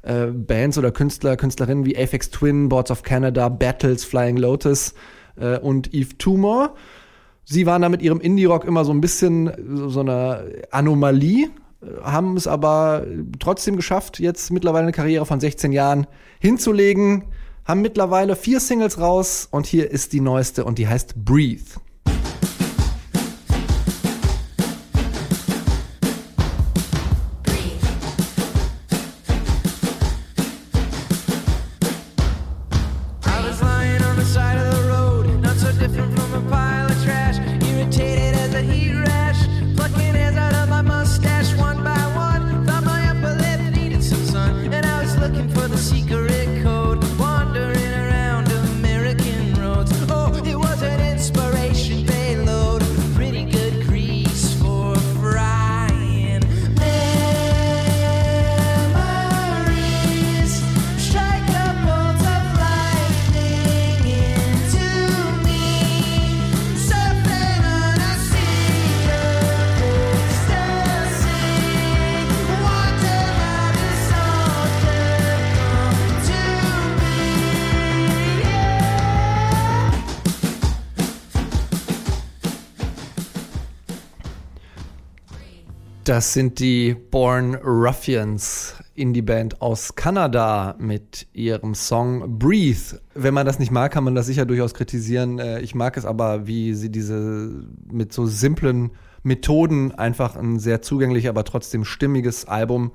äh, 0.01 0.27
Bands 0.27 0.77
oder 0.77 0.91
Künstler, 0.91 1.35
Künstlerinnen 1.35 1.85
wie 1.85 1.97
Aphex 1.97 2.29
Twin, 2.29 2.69
Boards 2.69 2.89
of 2.89 3.03
Canada, 3.03 3.49
Battles, 3.49 4.05
Flying 4.05 4.38
Lotus 4.38 4.93
äh, 5.35 5.59
und 5.59 5.93
Eve 5.93 6.17
Tumor. 6.17 6.75
Sie 7.43 7.65
waren 7.65 7.81
da 7.81 7.89
mit 7.89 8.01
ihrem 8.01 8.21
Indie-Rock 8.21 8.63
immer 8.63 8.85
so 8.85 8.93
ein 8.93 9.01
bisschen 9.01 9.51
so- 9.75 9.89
so 9.89 9.99
eine 9.99 10.45
Anomalie, 10.71 11.49
haben 12.01 12.36
es 12.36 12.48
aber 12.48 13.05
trotzdem 13.39 13.75
geschafft, 13.75 14.19
jetzt 14.19 14.51
mittlerweile 14.51 14.83
eine 14.83 14.91
Karriere 14.91 15.25
von 15.25 15.39
16 15.39 15.71
Jahren 15.71 16.07
hinzulegen, 16.39 17.25
haben 17.65 17.81
mittlerweile 17.81 18.36
vier 18.36 18.59
Singles 18.59 19.00
raus 19.00 19.48
und 19.50 19.65
hier 19.65 19.91
ist 19.91 20.13
die 20.13 20.21
neueste 20.21 20.65
und 20.65 20.77
die 20.77 20.88
heißt 20.88 21.24
Breathe. 21.24 21.79
Das 86.10 86.34
sind 86.34 86.60
die 86.60 86.96
Born 86.96 87.54
Ruffians, 87.54 88.74
Indie-Band 88.96 89.62
aus 89.62 89.94
Kanada 89.94 90.75
mit 90.80 91.28
ihrem 91.34 91.75
Song 91.75 92.39
Breathe. 92.39 93.00
Wenn 93.13 93.36
man 93.36 93.46
das 93.46 93.60
nicht 93.60 93.72
mag, 93.72 93.92
kann 93.92 94.06
man 94.06 94.16
das 94.16 94.25
sicher 94.25 94.48
durchaus 94.48 94.74
kritisieren. 94.74 95.38
Äh, 95.38 95.60
Ich 95.60 95.75
mag 95.75 95.98
es 95.98 96.06
aber, 96.06 96.48
wie 96.48 96.74
sie 96.74 96.89
diese 96.89 97.63
mit 97.92 98.12
so 98.12 98.25
simplen 98.25 98.89
Methoden 99.22 99.92
einfach 99.92 100.36
ein 100.36 100.58
sehr 100.58 100.82
zugänglich, 100.82 101.30
aber 101.30 101.44
trotzdem 101.44 101.86
stimmiges 101.86 102.46
Album 102.46 102.92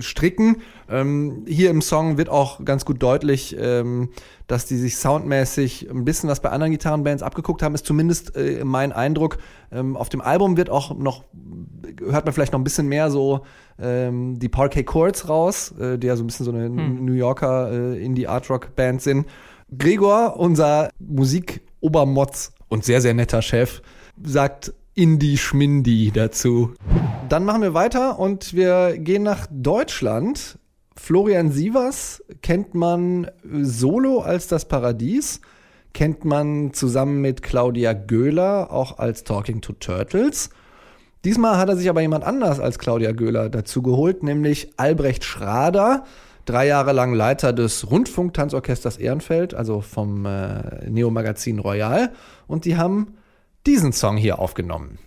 stricken. 0.00 0.58
Ähm, 0.90 1.44
hier 1.46 1.70
im 1.70 1.80
Song 1.80 2.18
wird 2.18 2.28
auch 2.28 2.64
ganz 2.64 2.84
gut 2.84 3.02
deutlich, 3.02 3.56
ähm, 3.58 4.10
dass 4.46 4.66
die 4.66 4.76
sich 4.76 4.96
soundmäßig 4.96 5.88
ein 5.90 6.04
bisschen 6.04 6.28
was 6.28 6.40
bei 6.40 6.50
anderen 6.50 6.72
Gitarrenbands 6.72 7.22
abgeguckt 7.22 7.62
haben, 7.62 7.74
ist 7.74 7.86
zumindest 7.86 8.36
äh, 8.36 8.64
mein 8.64 8.92
Eindruck. 8.92 9.38
Ähm, 9.70 9.96
auf 9.96 10.08
dem 10.08 10.20
Album 10.20 10.56
wird 10.56 10.70
auch 10.70 10.96
noch, 10.96 11.24
hört 12.00 12.24
man 12.24 12.34
vielleicht 12.34 12.52
noch 12.52 12.60
ein 12.60 12.64
bisschen 12.64 12.88
mehr 12.88 13.10
so 13.10 13.40
ähm, 13.80 14.38
die 14.38 14.48
Parquet 14.48 14.84
Chords 14.84 15.28
raus, 15.28 15.72
äh, 15.78 15.98
die 15.98 16.06
ja 16.06 16.16
so 16.16 16.24
ein 16.24 16.26
bisschen 16.26 16.44
so 16.44 16.52
eine 16.52 16.68
New 16.68 17.12
Yorker 17.12 17.70
äh, 17.70 18.04
Indie-Art-Rock-Band 18.04 19.02
sind. 19.02 19.26
Gregor, 19.76 20.36
unser 20.38 20.90
Musik-Obermotz 20.98 22.52
und 22.68 22.84
sehr, 22.84 23.00
sehr 23.00 23.14
netter 23.14 23.42
Chef, 23.42 23.82
sagt 24.22 24.72
Indie-Schmindi 24.98 26.10
dazu. 26.10 26.74
Dann 27.28 27.44
machen 27.44 27.62
wir 27.62 27.72
weiter 27.72 28.18
und 28.18 28.52
wir 28.52 28.98
gehen 28.98 29.22
nach 29.22 29.46
Deutschland. 29.48 30.58
Florian 30.96 31.52
Sievers 31.52 32.24
kennt 32.42 32.74
man 32.74 33.30
solo 33.62 34.18
als 34.18 34.48
das 34.48 34.66
Paradies, 34.66 35.40
kennt 35.94 36.24
man 36.24 36.72
zusammen 36.72 37.20
mit 37.20 37.42
Claudia 37.42 37.92
Göhler 37.92 38.72
auch 38.72 38.98
als 38.98 39.22
Talking 39.22 39.60
to 39.60 39.72
Turtles. 39.74 40.50
Diesmal 41.24 41.58
hat 41.58 41.68
er 41.68 41.76
sich 41.76 41.88
aber 41.88 42.00
jemand 42.00 42.24
anders 42.24 42.58
als 42.58 42.80
Claudia 42.80 43.12
Göhler 43.12 43.50
dazu 43.50 43.82
geholt, 43.82 44.24
nämlich 44.24 44.72
Albrecht 44.78 45.22
Schrader, 45.22 46.02
drei 46.44 46.66
Jahre 46.66 46.92
lang 46.92 47.14
Leiter 47.14 47.52
des 47.52 47.88
Rundfunktanzorchesters 47.88 48.96
Ehrenfeld, 48.96 49.54
also 49.54 49.80
vom 49.80 50.26
äh, 50.26 50.90
Neo-Magazin 50.90 51.60
Royal. 51.60 52.10
Und 52.48 52.64
die 52.64 52.76
haben 52.76 53.17
diesen 53.66 53.92
Song 53.92 54.16
hier 54.16 54.38
aufgenommen. 54.38 54.98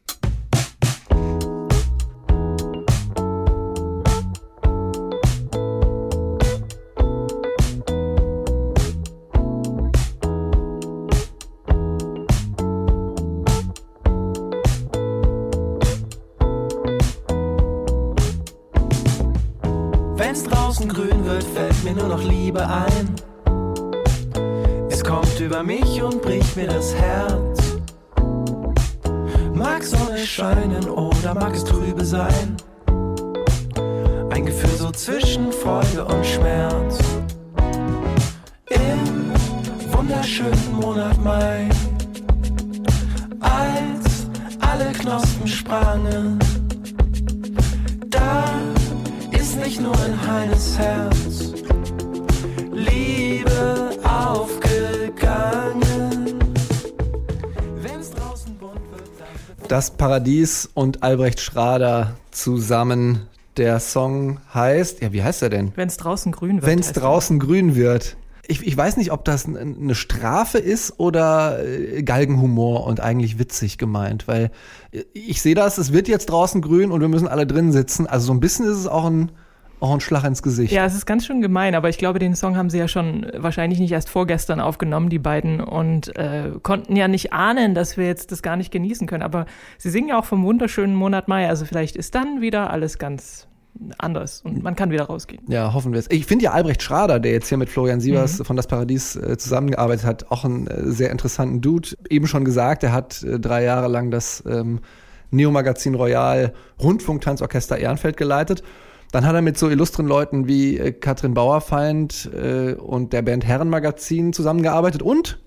Alle 45.11 45.21
Knospen 45.21 45.47
sprangen, 45.47 46.39
da 48.09 48.45
ist 49.31 49.57
nicht 49.57 49.81
nur 49.81 49.93
ein 49.99 50.27
heines 50.27 50.77
Herz, 50.77 51.53
Liebe 52.71 53.91
aufgegangen. 54.03 54.79
Wenn's 57.81 58.11
draußen 58.11 58.57
bunt 58.57 58.75
wird, 58.91 59.09
dann 59.19 59.67
Das 59.67 59.91
Paradies 59.91 60.69
und 60.73 61.03
Albrecht 61.03 61.39
Schrader 61.41 62.15
zusammen. 62.31 63.27
Der 63.57 63.81
Song 63.81 64.39
heißt, 64.53 65.01
ja, 65.01 65.11
wie 65.11 65.23
heißt 65.23 65.41
er 65.41 65.49
denn? 65.49 65.73
Wenn 65.75 65.89
es 65.89 65.97
draußen 65.97 66.31
grün 66.31 66.61
wird. 66.61 66.65
Wenn 66.65 66.79
es 66.79 66.87
heißt 66.87 66.97
er. 66.97 67.03
draußen 67.03 67.37
grün 67.37 67.75
wird. 67.75 68.15
Ich, 68.51 68.67
ich 68.67 68.75
weiß 68.75 68.97
nicht, 68.97 69.13
ob 69.13 69.23
das 69.23 69.45
eine 69.45 69.95
Strafe 69.95 70.57
ist 70.57 70.99
oder 70.99 71.63
äh, 71.63 72.03
Galgenhumor 72.03 72.85
und 72.85 72.99
eigentlich 72.99 73.39
witzig 73.39 73.77
gemeint, 73.77 74.27
weil 74.27 74.51
äh, 74.91 75.03
ich 75.13 75.41
sehe 75.41 75.55
das, 75.55 75.77
es 75.77 75.93
wird 75.93 76.09
jetzt 76.09 76.25
draußen 76.25 76.61
grün 76.61 76.91
und 76.91 76.99
wir 76.99 77.07
müssen 77.07 77.29
alle 77.29 77.47
drin 77.47 77.71
sitzen. 77.71 78.07
Also 78.07 78.27
so 78.27 78.33
ein 78.33 78.41
bisschen 78.41 78.65
ist 78.65 78.75
es 78.75 78.87
auch 78.87 79.05
ein, 79.05 79.31
auch 79.79 79.93
ein 79.93 80.01
Schlag 80.01 80.25
ins 80.25 80.43
Gesicht. 80.43 80.73
Ja, 80.73 80.85
es 80.85 80.95
ist 80.95 81.05
ganz 81.05 81.25
schön 81.25 81.41
gemein, 81.41 81.75
aber 81.75 81.87
ich 81.87 81.97
glaube, 81.97 82.19
den 82.19 82.35
Song 82.35 82.57
haben 82.57 82.69
sie 82.69 82.77
ja 82.77 82.89
schon 82.89 83.25
wahrscheinlich 83.37 83.79
nicht 83.79 83.93
erst 83.93 84.09
vorgestern 84.09 84.59
aufgenommen, 84.59 85.09
die 85.09 85.19
beiden, 85.19 85.61
und 85.61 86.13
äh, 86.17 86.51
konnten 86.61 86.97
ja 86.97 87.07
nicht 87.07 87.31
ahnen, 87.31 87.73
dass 87.73 87.95
wir 87.95 88.05
jetzt 88.05 88.33
das 88.33 88.41
gar 88.41 88.57
nicht 88.57 88.71
genießen 88.71 89.07
können. 89.07 89.23
Aber 89.23 89.45
sie 89.77 89.89
singen 89.89 90.09
ja 90.09 90.19
auch 90.19 90.25
vom 90.25 90.43
wunderschönen 90.43 90.93
Monat 90.93 91.29
Mai, 91.29 91.47
also 91.47 91.63
vielleicht 91.63 91.95
ist 91.95 92.15
dann 92.15 92.41
wieder 92.41 92.69
alles 92.69 92.99
ganz 92.99 93.47
anders 93.97 94.41
und 94.41 94.63
man 94.63 94.75
kann 94.75 94.91
wieder 94.91 95.05
rausgehen. 95.05 95.43
Ja, 95.47 95.73
hoffen 95.73 95.91
wir 95.93 95.99
es. 95.99 96.09
Ich 96.11 96.25
finde 96.25 96.45
ja 96.45 96.51
Albrecht 96.51 96.81
Schrader, 96.83 97.19
der 97.19 97.31
jetzt 97.31 97.47
hier 97.49 97.57
mit 97.57 97.69
Florian 97.69 97.99
Sievers 97.99 98.39
Mhm. 98.39 98.45
von 98.45 98.55
Das 98.57 98.67
Paradies 98.67 99.15
äh, 99.15 99.37
zusammengearbeitet 99.37 100.05
hat, 100.05 100.31
auch 100.31 100.43
einen 100.45 100.67
äh, 100.67 100.91
sehr 100.91 101.09
interessanten 101.11 101.61
Dude. 101.61 101.89
Eben 102.09 102.27
schon 102.27 102.45
gesagt, 102.45 102.83
er 102.83 102.91
hat 102.91 103.23
äh, 103.23 103.39
drei 103.39 103.63
Jahre 103.63 103.87
lang 103.87 104.11
das 104.11 104.43
ähm, 104.47 104.79
Neo-Magazin 105.31 105.95
Royal 105.95 106.53
Rundfunktanzorchester 106.81 107.77
Ehrenfeld 107.77 108.17
geleitet. 108.17 108.63
Dann 109.11 109.25
hat 109.25 109.35
er 109.35 109.41
mit 109.41 109.57
so 109.57 109.69
illustren 109.69 110.05
Leuten 110.07 110.47
wie 110.47 110.77
äh, 110.77 110.91
Katrin 110.91 111.33
Bauerfeind 111.33 112.29
und 112.77 113.13
der 113.13 113.21
Band 113.21 113.45
Herrenmagazin 113.45 114.33
zusammengearbeitet 114.33 115.01
und 115.01 115.39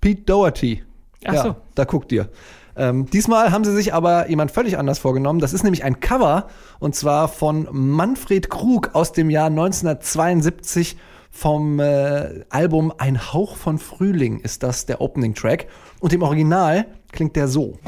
Pete 0.00 0.22
Doherty. 0.22 0.82
Ach 1.24 1.34
ja, 1.34 1.42
so. 1.42 1.56
da 1.74 1.84
guckt 1.84 2.12
ihr. 2.12 2.28
Ähm, 2.76 3.06
diesmal 3.06 3.52
haben 3.52 3.64
sie 3.64 3.74
sich 3.74 3.92
aber 3.94 4.28
jemand 4.28 4.50
völlig 4.50 4.78
anders 4.78 4.98
vorgenommen. 4.98 5.40
Das 5.40 5.52
ist 5.52 5.62
nämlich 5.62 5.84
ein 5.84 6.00
Cover 6.00 6.48
und 6.78 6.94
zwar 6.94 7.28
von 7.28 7.68
Manfred 7.70 8.50
Krug 8.50 8.90
aus 8.94 9.12
dem 9.12 9.30
Jahr 9.30 9.46
1972 9.46 10.96
vom 11.30 11.80
äh, 11.80 12.44
Album 12.50 12.92
Ein 12.98 13.32
Hauch 13.32 13.56
von 13.56 13.78
Frühling 13.78 14.40
ist 14.40 14.62
das 14.62 14.86
der 14.86 15.00
Opening 15.00 15.34
Track 15.34 15.66
und 16.00 16.12
im 16.12 16.22
Original 16.22 16.86
klingt 17.10 17.36
der 17.36 17.48
so. 17.48 17.78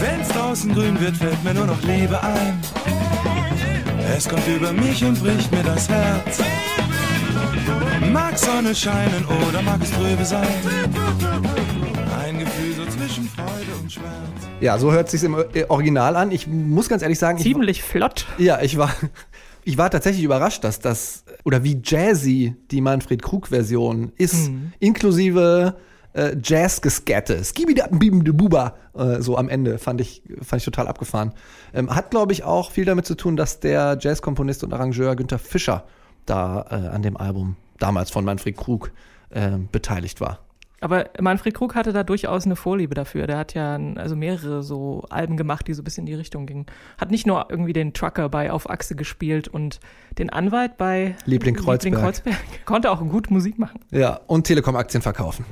Wenn's 0.00 0.28
draußen 0.28 0.72
grün 0.72 1.00
wird, 1.00 1.16
fällt 1.16 1.42
mir 1.44 1.54
nur 1.54 1.66
noch 1.66 1.82
Liebe 1.82 2.22
ein. 2.22 2.60
Es 4.16 4.28
kommt 4.28 4.46
über 4.46 4.72
mich 4.72 5.04
und 5.04 5.20
bricht 5.20 5.50
mir 5.50 5.62
das 5.62 5.88
Herz. 5.88 6.40
Mag 8.12 8.38
Sonne 8.38 8.74
scheinen 8.74 9.24
oder 9.48 9.62
mag 9.62 9.80
es 9.82 9.90
trübe 9.90 10.24
sein? 10.24 10.46
Ja, 14.60 14.78
so 14.78 14.92
hört 14.92 15.10
sich's 15.10 15.22
im 15.22 15.36
Original 15.68 16.16
an. 16.16 16.30
Ich 16.30 16.46
muss 16.46 16.88
ganz 16.88 17.02
ehrlich 17.02 17.18
sagen, 17.18 17.38
ich, 17.38 17.44
Ziemlich 17.44 17.82
flott. 17.82 18.26
Ja, 18.38 18.60
ich 18.62 18.76
war, 18.76 18.90
ich 19.64 19.78
war 19.78 19.90
tatsächlich 19.90 20.24
überrascht, 20.24 20.64
dass 20.64 20.80
das, 20.80 21.24
oder 21.44 21.64
wie 21.64 21.80
jazzy 21.82 22.54
die 22.70 22.80
Manfred 22.80 23.22
Krug-Version 23.22 24.12
ist, 24.16 24.50
inklusive 24.78 25.76
äh, 26.14 26.36
Jazz-Geskatte. 26.42 27.42
Skibidi-Buba, 27.44 28.74
äh, 28.94 29.20
so 29.20 29.36
am 29.36 29.48
Ende, 29.48 29.78
fand 29.78 30.00
ich, 30.00 30.22
fand 30.40 30.60
ich 30.60 30.64
total 30.64 30.88
abgefahren. 30.88 31.32
Ähm, 31.74 31.94
hat, 31.94 32.10
glaube 32.10 32.32
ich, 32.32 32.44
auch 32.44 32.70
viel 32.70 32.84
damit 32.84 33.06
zu 33.06 33.14
tun, 33.16 33.36
dass 33.36 33.60
der 33.60 33.98
Jazzkomponist 34.00 34.64
und 34.64 34.72
Arrangeur 34.72 35.16
Günther 35.16 35.38
Fischer 35.38 35.84
da 36.24 36.66
äh, 36.70 36.88
an 36.88 37.02
dem 37.02 37.16
Album 37.16 37.56
damals 37.78 38.10
von 38.10 38.24
Manfred 38.24 38.56
Krug 38.56 38.92
äh, 39.30 39.58
beteiligt 39.70 40.20
war. 40.20 40.43
Aber 40.84 41.06
Manfred 41.18 41.54
Krug 41.54 41.74
hatte 41.76 41.94
da 41.94 42.04
durchaus 42.04 42.44
eine 42.44 42.56
Vorliebe 42.56 42.94
dafür. 42.94 43.26
Der 43.26 43.38
hat 43.38 43.54
ja 43.54 43.80
also 43.94 44.16
mehrere 44.16 44.62
so 44.62 45.02
Alben 45.08 45.38
gemacht, 45.38 45.66
die 45.66 45.72
so 45.72 45.80
ein 45.80 45.84
bisschen 45.84 46.02
in 46.02 46.06
die 46.08 46.14
Richtung 46.14 46.44
gingen. 46.44 46.66
Hat 46.98 47.10
nicht 47.10 47.26
nur 47.26 47.46
irgendwie 47.48 47.72
den 47.72 47.94
Trucker 47.94 48.28
bei 48.28 48.52
Auf 48.52 48.68
Achse 48.68 48.94
gespielt 48.94 49.48
und 49.48 49.80
den 50.18 50.28
Anwalt 50.28 50.76
bei 50.76 51.16
Liebling 51.24 51.54
Kreuzberg. 51.54 51.94
Kreuzberg. 51.94 52.36
Konnte 52.66 52.90
auch 52.90 53.00
gut 53.00 53.30
Musik 53.30 53.58
machen. 53.58 53.80
Ja, 53.92 54.20
und 54.26 54.46
Telekom-Aktien 54.46 55.02
verkaufen. 55.02 55.46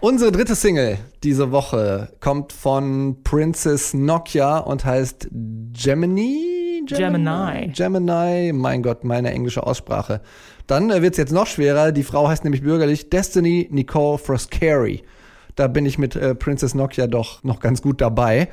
Unsere 0.00 0.32
dritte 0.32 0.54
Single 0.54 0.96
diese 1.24 1.52
Woche 1.52 2.08
kommt 2.20 2.54
von 2.54 3.22
Princess 3.22 3.92
Nokia 3.92 4.60
und 4.60 4.86
heißt 4.86 5.28
Gemini? 5.30 6.69
Gemini. 6.86 7.72
Gemini, 7.72 8.52
mein 8.52 8.82
Gott, 8.82 9.04
meine 9.04 9.30
englische 9.30 9.66
Aussprache. 9.66 10.20
Dann 10.66 10.90
äh, 10.90 11.02
wird's 11.02 11.18
jetzt 11.18 11.32
noch 11.32 11.46
schwerer. 11.46 11.92
Die 11.92 12.02
Frau 12.02 12.28
heißt 12.28 12.44
nämlich 12.44 12.62
bürgerlich 12.62 13.10
Destiny 13.10 13.68
Nicole 13.70 14.18
Froscari. 14.18 15.02
Da 15.56 15.66
bin 15.66 15.84
ich 15.86 15.98
mit 15.98 16.16
äh, 16.16 16.34
Princess 16.34 16.74
Nokia 16.74 17.06
doch 17.06 17.42
noch 17.42 17.60
ganz 17.60 17.82
gut 17.82 18.00
dabei. 18.00 18.48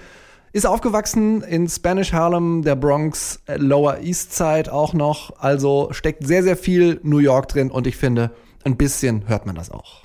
Ist 0.54 0.66
aufgewachsen 0.66 1.44
in 1.44 1.68
Spanish 1.68 2.13
Harlem, 2.13 2.63
der 2.63 2.76
Bronx, 2.76 3.42
äh, 3.46 3.58
Lower 3.58 4.00
East 4.00 4.34
Side 4.34 4.74
auch 4.74 4.94
noch. 4.94 5.40
Also 5.40 5.90
steckt 5.92 6.26
sehr, 6.26 6.44
sehr 6.44 6.58
viel 6.58 7.00
New 7.04 7.20
York 7.20 7.50
drin 7.50 7.70
und 7.70 7.86
ich 7.86 7.98
finde, 7.98 8.32
ein 8.63 8.78
bisschen 8.78 9.28
hört 9.28 9.46
man 9.46 9.56
das 9.56 9.70
auch. 9.70 10.02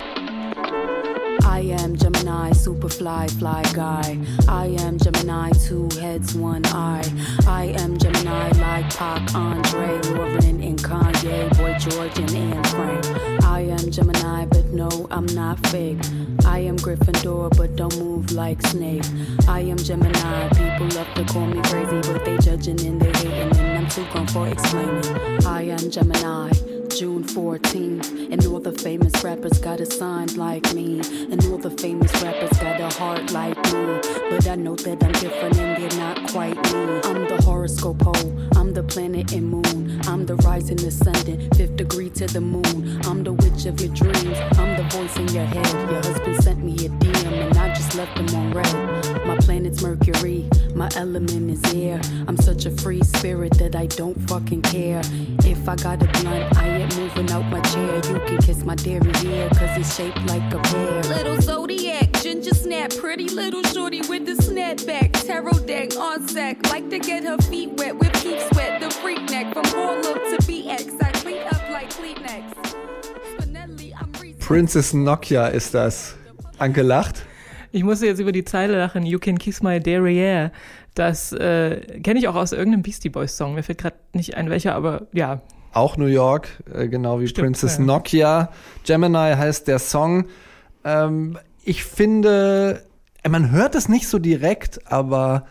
I 1.53 1.59
am 1.59 1.95
Gemini, 1.95 2.51
super 2.53 2.89
fly, 2.89 3.27
fly 3.27 3.61
guy. 3.75 4.17
I 4.47 4.75
am 4.79 4.97
Gemini, 4.97 5.51
two 5.51 5.87
heads, 6.01 6.33
one 6.33 6.65
eye. 6.65 7.07
I 7.45 7.65
am 7.77 7.95
Gemini, 7.99 8.49
like 8.59 8.89
Pac, 8.95 9.35
Andre, 9.35 10.01
Lauren, 10.15 10.63
and 10.63 10.81
Kanye, 10.81 11.55
Boy 11.55 11.77
George, 11.77 12.17
and 12.17 12.31
Anne 12.31 12.63
Frank. 12.63 13.43
I 13.43 13.59
am 13.69 13.91
Gemini, 13.91 14.45
but 14.45 14.65
no, 14.73 14.89
I'm 15.11 15.27
not 15.27 15.59
fake. 15.67 15.99
I 16.43 16.57
am 16.57 16.75
Gryffindor, 16.75 17.55
but 17.55 17.75
don't 17.75 17.99
move 17.99 18.31
like 18.31 18.59
Snape. 18.65 19.05
I 19.47 19.59
am 19.59 19.77
Gemini, 19.77 20.49
people 20.49 20.87
love 20.97 21.13
to 21.13 21.23
call 21.25 21.45
me 21.45 21.61
crazy, 21.69 22.11
but 22.11 22.25
they 22.25 22.37
judging 22.37 22.83
and 22.83 22.99
they 22.99 23.11
hating, 23.19 23.55
and 23.59 23.72
I'm 23.83 24.27
for 24.27 24.47
explaining. 24.47 25.45
I 25.45 25.63
am 25.63 25.91
Gemini, 25.91 26.51
June 26.87 27.21
14th, 27.21 28.31
and 28.31 28.45
all 28.45 28.61
the 28.61 28.71
famous 28.71 29.11
rappers 29.21 29.59
got 29.59 29.81
a 29.81 29.85
sign 29.85 30.27
like 30.37 30.73
me, 30.73 31.01
and 31.01 31.43
all 31.47 31.57
the 31.57 31.69
famous 31.69 32.09
rappers 32.23 32.57
got 32.59 32.79
a 32.79 32.87
heart 32.97 33.31
like 33.33 33.57
me. 33.73 33.99
But 34.29 34.47
I 34.47 34.55
know 34.55 34.77
that 34.77 35.03
I'm 35.03 35.11
different 35.11 35.57
and 35.57 35.83
they're 35.83 35.99
not 35.99 36.31
quite 36.31 36.55
me. 36.71 37.01
I'm 37.03 37.27
the 37.27 37.41
horoscope 37.43 37.99
pole, 37.99 38.33
I'm 38.55 38.73
the 38.73 38.83
planet 38.83 39.33
and 39.33 39.49
moon, 39.49 39.99
I'm 40.07 40.25
the 40.25 40.37
rising 40.37 40.79
ascendant, 40.85 41.53
fifth 41.55 41.75
degree 41.75 42.09
to 42.11 42.25
the 42.27 42.39
moon. 42.39 43.01
I'm 43.03 43.21
the 43.25 43.33
witch 43.33 43.65
of 43.65 43.81
your 43.81 43.93
dreams, 43.93 44.37
I'm 44.57 44.77
the 44.77 44.87
voice 44.95 45.17
in 45.17 45.27
your 45.27 45.45
head. 45.45 45.91
Your 45.91 46.01
husband 46.01 46.41
sent 46.41 46.63
me 46.63 46.73
a 46.85 46.89
I 46.89 47.22
just 47.93 47.95
left 47.95 48.17
him 48.17 48.35
on 48.35 48.51
red. 48.53 49.25
My 49.25 49.37
planet's 49.37 49.81
Mercury, 49.81 50.47
my 50.75 50.89
element 50.95 51.49
is 51.49 51.73
air. 51.73 51.99
I'm 52.27 52.37
such 52.37 52.65
a 52.65 52.71
free 52.71 53.01
spirit 53.01 53.53
that 53.57 53.75
I 53.75 53.87
don't 53.87 54.15
fucking 54.29 54.61
care. 54.63 55.01
If 55.43 55.67
I 55.67 55.75
got 55.75 56.01
a 56.01 56.07
blunt, 56.21 56.57
I 56.57 56.67
ain't 56.69 56.97
moving 56.97 57.31
out 57.31 57.45
my 57.51 57.61
chair. 57.61 57.95
You 57.95 58.19
can 58.25 58.37
kiss 58.37 58.63
my 58.63 58.75
dairy 58.75 59.11
hair, 59.17 59.49
cause 59.49 59.77
it's 59.77 59.95
shaped 59.95 60.23
like 60.25 60.53
a 60.53 60.59
pear. 60.59 61.03
Little 61.03 61.41
zodiac, 61.41 62.11
ginger 62.21 62.53
snap, 62.53 62.91
pretty 62.95 63.29
little 63.29 63.63
shorty 63.63 64.01
with 64.01 64.25
the 64.25 64.33
snapback. 64.43 65.11
Tarot 65.25 65.65
deck 65.65 65.95
on 65.97 66.27
sack, 66.27 66.65
like 66.71 66.89
to 66.89 66.99
get 66.99 67.23
her 67.23 67.37
feet 67.49 67.71
wet 67.77 67.97
with 67.97 68.13
peep 68.23 68.39
sweat. 68.51 68.81
The 68.81 68.89
freak 68.89 69.21
neck 69.29 69.53
from 69.53 69.65
Harlem 69.65 70.03
to 70.03 70.37
BX. 70.47 71.01
I 71.01 71.11
clean 71.11 71.43
up 71.47 71.69
like 71.69 71.89
Kleenex. 71.89 72.53
Spinelli, 73.37 73.93
I'm 73.99 74.11
Reese. 74.13 74.37
Princess 74.39 74.93
Nokia 74.93 75.47
ist 75.47 75.73
das. 75.73 76.15
Anke 76.59 76.81
lacht. 76.81 77.23
Ich 77.73 77.83
musste 77.83 78.05
jetzt 78.05 78.19
über 78.19 78.31
die 78.31 78.45
Zeile 78.45 78.77
lachen, 78.77 79.03
You 79.03 79.17
can 79.17 79.39
kiss 79.39 79.63
my 79.63 79.79
derriere. 79.79 80.51
Das 80.93 81.33
äh, 81.33 81.99
kenne 82.03 82.19
ich 82.19 82.27
auch 82.27 82.35
aus 82.35 82.51
irgendeinem 82.51 82.83
Beastie 82.83 83.09
Boys 83.09 83.35
Song. 83.35 83.55
Mir 83.55 83.63
fällt 83.63 83.79
gerade 83.79 83.95
nicht 84.13 84.37
ein 84.37 84.51
welcher, 84.51 84.75
aber 84.75 85.07
ja. 85.11 85.41
Auch 85.73 85.97
New 85.97 86.05
York, 86.05 86.49
äh, 86.71 86.87
genau 86.87 87.19
wie 87.19 87.27
Stimmt, 87.27 87.47
Princess 87.47 87.79
ja. 87.79 87.83
Nokia. 87.83 88.51
Gemini 88.85 89.33
heißt 89.35 89.67
der 89.67 89.79
Song. 89.79 90.25
Ähm, 90.85 91.39
ich 91.63 91.83
finde, 91.83 92.83
äh, 93.23 93.29
man 93.29 93.49
hört 93.49 93.73
es 93.73 93.89
nicht 93.89 94.07
so 94.07 94.19
direkt, 94.19 94.91
aber 94.91 95.47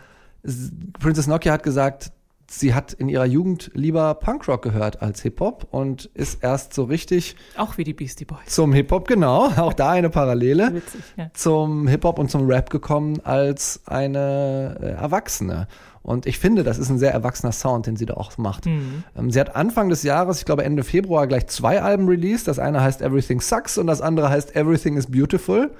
Princess 1.01 1.27
Nokia 1.27 1.51
hat 1.51 1.63
gesagt, 1.63 2.13
sie 2.49 2.73
hat 2.73 2.93
in 2.93 3.09
ihrer 3.09 3.25
Jugend 3.25 3.71
lieber 3.73 4.13
Punkrock 4.15 4.61
gehört 4.61 5.01
als 5.01 5.21
Hip-Hop 5.21 5.67
und 5.71 6.05
ist 6.13 6.43
erst 6.43 6.73
so 6.73 6.83
richtig 6.83 7.35
Auch 7.57 7.77
wie 7.77 7.83
die 7.83 7.93
Beastie 7.93 8.25
Boys. 8.25 8.45
zum 8.47 8.73
Hip-Hop, 8.73 9.07
genau, 9.07 9.47
auch 9.57 9.73
da 9.73 9.91
eine 9.91 10.09
Parallele, 10.09 10.75
Witzig, 10.75 11.01
ja. 11.17 11.29
zum 11.33 11.87
Hip-Hop 11.87 12.19
und 12.19 12.29
zum 12.29 12.47
Rap 12.47 12.69
gekommen 12.69 13.19
als 13.23 13.81
eine 13.85 14.77
äh, 14.81 14.85
Erwachsene. 15.01 15.67
Und 16.03 16.25
ich 16.25 16.37
finde, 16.37 16.63
das 16.63 16.79
ist 16.79 16.89
ein 16.89 16.99
sehr 16.99 17.13
erwachsener 17.13 17.53
Sound, 17.53 17.87
den 17.87 17.95
sie 17.95 18.05
da 18.05 18.15
auch 18.15 18.37
macht. 18.37 18.65
Mhm. 18.65 19.03
Ähm, 19.17 19.31
sie 19.31 19.39
hat 19.39 19.55
Anfang 19.55 19.87
des 19.87 20.03
Jahres, 20.03 20.39
ich 20.39 20.45
glaube 20.45 20.65
Ende 20.65 20.83
Februar, 20.83 21.27
gleich 21.27 21.47
zwei 21.47 21.81
Alben 21.81 22.07
released. 22.09 22.47
Das 22.49 22.59
eine 22.59 22.81
heißt 22.81 23.01
Everything 23.01 23.39
Sucks 23.39 23.77
und 23.77 23.87
das 23.87 24.01
andere 24.01 24.29
heißt 24.29 24.53
Everything 24.55 24.97
is 24.97 25.07
Beautiful. 25.09 25.71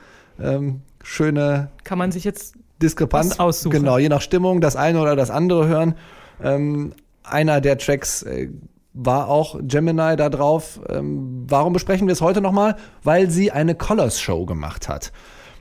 Ähm, 0.41 0.82
schöne 1.04 1.69
Kann 1.84 1.97
man 1.97 2.13
sich 2.13 2.23
jetzt 2.23 2.56
Diskrepanz. 2.82 3.39
Aussuchen. 3.39 3.71
Genau, 3.71 3.97
je 3.97 4.10
nach 4.10 4.21
Stimmung 4.21 4.62
das 4.62 4.78
eine 4.78 5.02
oder 5.02 5.17
das 5.17 5.30
andere 5.30 5.67
hören. 5.67 5.95
Ähm, 6.41 6.93
einer 7.24 7.62
der 7.62 7.78
Tracks 7.78 8.24
äh, 8.24 8.50
war 8.93 9.28
auch 9.28 9.58
Gemini 9.62 10.15
da 10.15 10.30
drauf. 10.30 10.80
Ähm, 10.89 11.46
warum 11.48 11.74
besprechen 11.74 12.08
wir 12.08 12.13
es 12.13 12.22
heute 12.22 12.41
nochmal? 12.41 12.76
Weil 13.04 13.30
sie 13.30 13.52
eine 13.52 13.76
Colors 13.76 14.22
Show 14.22 14.46
gemacht 14.46 14.88
hat. 14.88 15.12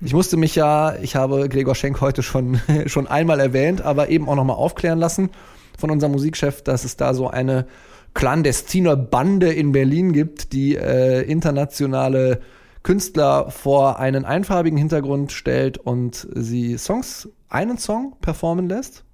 Ich 0.01 0.13
musste 0.13 0.37
mich 0.37 0.55
ja, 0.55 0.97
ich 0.97 1.17
habe 1.17 1.49
Gregor 1.49 1.75
Schenk 1.75 2.01
heute 2.01 2.23
schon, 2.23 2.61
schon 2.87 3.07
einmal 3.07 3.41
erwähnt, 3.41 3.83
aber 3.83 4.09
eben 4.09 4.29
auch 4.29 4.35
nochmal 4.35 4.57
aufklären 4.57 4.99
lassen 4.99 5.31
von 5.79 5.91
unserem 5.91 6.13
Musikchef, 6.13 6.63
dass 6.63 6.85
es 6.85 6.97
da 6.97 7.15
so 7.15 7.29
eine 7.29 7.67
clandestine 8.15 8.97
Bande 8.97 9.53
in 9.53 9.73
Berlin 9.73 10.13
gibt, 10.13 10.53
die 10.53 10.77
äh, 10.77 11.23
internationale 11.23 12.41
Künstler 12.83 13.51
vor 13.51 13.99
einen 13.99 14.25
einfarbigen 14.25 14.77
Hintergrund 14.77 15.33
stellt 15.33 15.79
und 15.79 16.27
sie 16.35 16.77
Songs, 16.77 17.29
einen 17.49 17.79
Song 17.79 18.17
performen 18.21 18.69
lässt. 18.69 19.05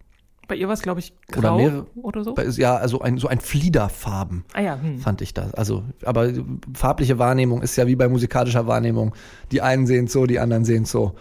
Bei 0.48 0.56
ihr 0.56 0.66
war 0.66 0.74
es, 0.74 0.82
glaube 0.82 1.00
ich, 1.00 1.12
Oder 1.36 1.50
grau 1.50 1.56
mehrere. 1.58 1.86
oder 1.96 2.24
so. 2.24 2.34
Ja, 2.56 2.76
also 2.76 3.00
ein, 3.00 3.18
so 3.18 3.28
ein 3.28 3.38
Fliederfarben 3.38 4.44
Ah 4.54 4.62
ja, 4.62 4.80
hm. 4.80 4.98
fand 4.98 5.20
ich 5.20 5.34
das. 5.34 5.54
Also, 5.54 5.84
aber 6.04 6.32
farbliche 6.74 7.18
Wahrnehmung 7.18 7.62
ist 7.62 7.76
ja 7.76 7.86
wie 7.86 7.96
bei 7.96 8.08
musikalischer 8.08 8.66
Wahrnehmung. 8.66 9.14
Die 9.52 9.60
einen 9.60 9.86
sehen 9.86 10.06
es 10.06 10.12
so, 10.12 10.26
die 10.26 10.40
anderen 10.40 10.64
sehen 10.64 10.84
es 10.84 10.90
so. 10.90 11.14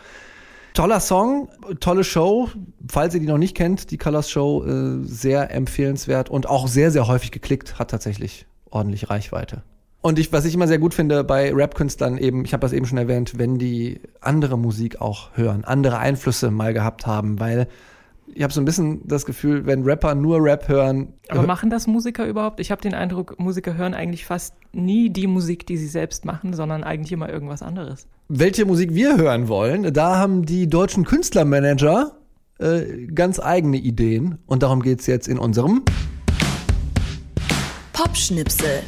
Toller 0.74 1.00
Song, 1.00 1.50
tolle 1.80 2.04
Show. 2.04 2.50
Falls 2.90 3.14
ihr 3.14 3.20
die 3.20 3.26
noch 3.26 3.38
nicht 3.38 3.56
kennt, 3.56 3.92
die 3.92 3.98
Colors 3.98 4.30
Show, 4.30 4.64
äh, 4.64 5.04
sehr 5.04 5.52
empfehlenswert 5.52 6.30
und 6.30 6.48
auch 6.48 6.68
sehr, 6.68 6.92
sehr 6.92 7.08
häufig 7.08 7.32
geklickt, 7.32 7.80
hat 7.80 7.92
tatsächlich 7.92 8.46
ordentlich 8.70 9.10
Reichweite. 9.10 9.64
Und 10.02 10.20
ich, 10.20 10.32
was 10.32 10.46
ich 10.46 10.54
immer 10.54 10.68
sehr 10.68 10.78
gut 10.78 10.94
finde 10.94 11.24
bei 11.24 11.52
Rap-Künstlern 11.54 12.18
eben, 12.18 12.46
ich 12.46 12.54
habe 12.54 12.62
das 12.62 12.72
eben 12.72 12.86
schon 12.86 12.98
erwähnt, 12.98 13.34
wenn 13.38 13.58
die 13.58 14.00
andere 14.22 14.58
Musik 14.58 15.02
auch 15.02 15.32
hören, 15.34 15.66
andere 15.66 15.98
Einflüsse 15.98 16.52
mal 16.52 16.74
gehabt 16.74 17.08
haben, 17.08 17.40
weil 17.40 17.68
ich 18.34 18.44
habe 18.44 18.54
so 18.54 18.62
ein 18.62 18.66
bisschen 18.66 19.02
das 19.08 19.26
Gefühl, 19.26 19.66
wenn 19.66 19.84
Rapper 19.84 20.14
nur 20.16 20.44
Rap 20.44 20.68
hören, 20.68 21.14
Aber 21.30 21.44
machen 21.44 21.70
das 21.70 21.88
Musiker 21.88 22.26
überhaupt? 22.28 22.60
Ich 22.60 22.72
habe 22.72 22.82
den 22.82 22.94
Eindruck, 22.94 23.40
Musiker 23.40 23.76
hören 23.76 23.94
eigentlich 23.94 24.26
fast 24.26 24.56
nie 24.74 25.10
die 25.10 25.28
Musik, 25.28 25.66
die 25.66 25.78
sie 25.78 25.88
selbst 25.88 26.26
machen, 26.26 26.54
sondern 26.54 26.84
eigentlich 26.84 27.12
immer 27.12 27.30
irgendwas 27.30 27.62
anderes. 27.62 28.08
welche 28.28 28.66
Musik 28.66 28.94
wir 28.94 29.18
hören 29.18 29.48
wollen, 29.48 29.94
da 29.94 30.18
haben 30.18 30.46
die 30.46 30.68
deutschen 30.68 31.06
Künstlermanager 31.06 32.18
äh, 32.60 33.08
ganz 33.08 33.40
eigene 33.40 33.78
Ideen. 33.78 34.40
Und 34.46 34.64
darum 34.64 34.82
geht's 34.82 35.08
jetzt 35.08 35.28
in 35.28 35.40
unserem. 35.40 35.84
Popschnipsel. 37.94 38.82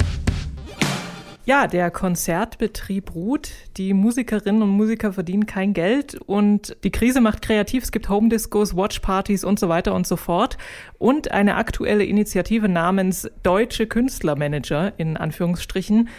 Ja, 1.46 1.66
der 1.66 1.90
Konzertbetrieb 1.90 3.14
ruht. 3.14 3.50
Die 3.76 3.94
Musikerinnen 3.94 4.62
und 4.62 4.68
Musiker 4.68 5.12
verdienen 5.12 5.46
kein 5.46 5.72
Geld 5.72 6.14
und 6.14 6.76
die 6.84 6.90
Krise 6.90 7.20
macht 7.20 7.40
kreativ. 7.40 7.82
Es 7.82 7.92
gibt 7.92 8.08
Home-Discos, 8.10 8.76
Watchpartys 8.76 9.42
und 9.42 9.58
so 9.58 9.68
weiter 9.68 9.94
und 9.94 10.06
so 10.06 10.16
fort. 10.16 10.58
Und 10.98 11.30
eine 11.30 11.56
aktuelle 11.56 12.04
Initiative 12.04 12.68
namens 12.68 13.30
Deutsche 13.42 13.86
Künstlermanager 13.86 14.92
in 14.98 15.16
Anführungsstrichen 15.16 16.10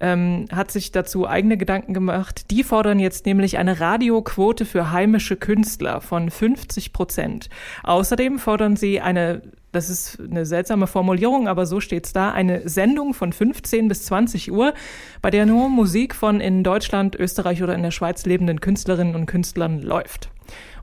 ähm, 0.00 0.46
hat 0.50 0.70
sich 0.70 0.92
dazu 0.92 1.28
eigene 1.28 1.56
Gedanken 1.56 1.94
gemacht. 1.94 2.50
Die 2.50 2.64
fordern 2.64 2.98
jetzt 2.98 3.26
nämlich 3.26 3.58
eine 3.58 3.80
Radioquote 3.80 4.64
für 4.64 4.90
heimische 4.90 5.36
Künstler 5.36 6.00
von 6.00 6.30
50 6.30 6.92
Prozent. 6.92 7.50
Außerdem 7.82 8.38
fordern 8.38 8.76
sie 8.76 9.00
eine, 9.00 9.42
das 9.72 9.90
ist 9.90 10.18
eine 10.20 10.46
seltsame 10.46 10.86
Formulierung, 10.86 11.48
aber 11.48 11.66
so 11.66 11.80
steht's 11.80 12.12
da, 12.12 12.32
eine 12.32 12.68
Sendung 12.68 13.14
von 13.14 13.32
15 13.32 13.88
bis 13.88 14.04
20 14.04 14.50
Uhr, 14.52 14.74
bei 15.22 15.30
der 15.30 15.46
nur 15.46 15.68
Musik 15.68 16.14
von 16.14 16.40
in 16.40 16.64
Deutschland, 16.64 17.14
Österreich 17.16 17.62
oder 17.62 17.74
in 17.74 17.82
der 17.82 17.90
Schweiz 17.90 18.26
lebenden 18.26 18.60
Künstlerinnen 18.60 19.14
und 19.14 19.26
Künstlern 19.26 19.80
läuft. 19.80 20.30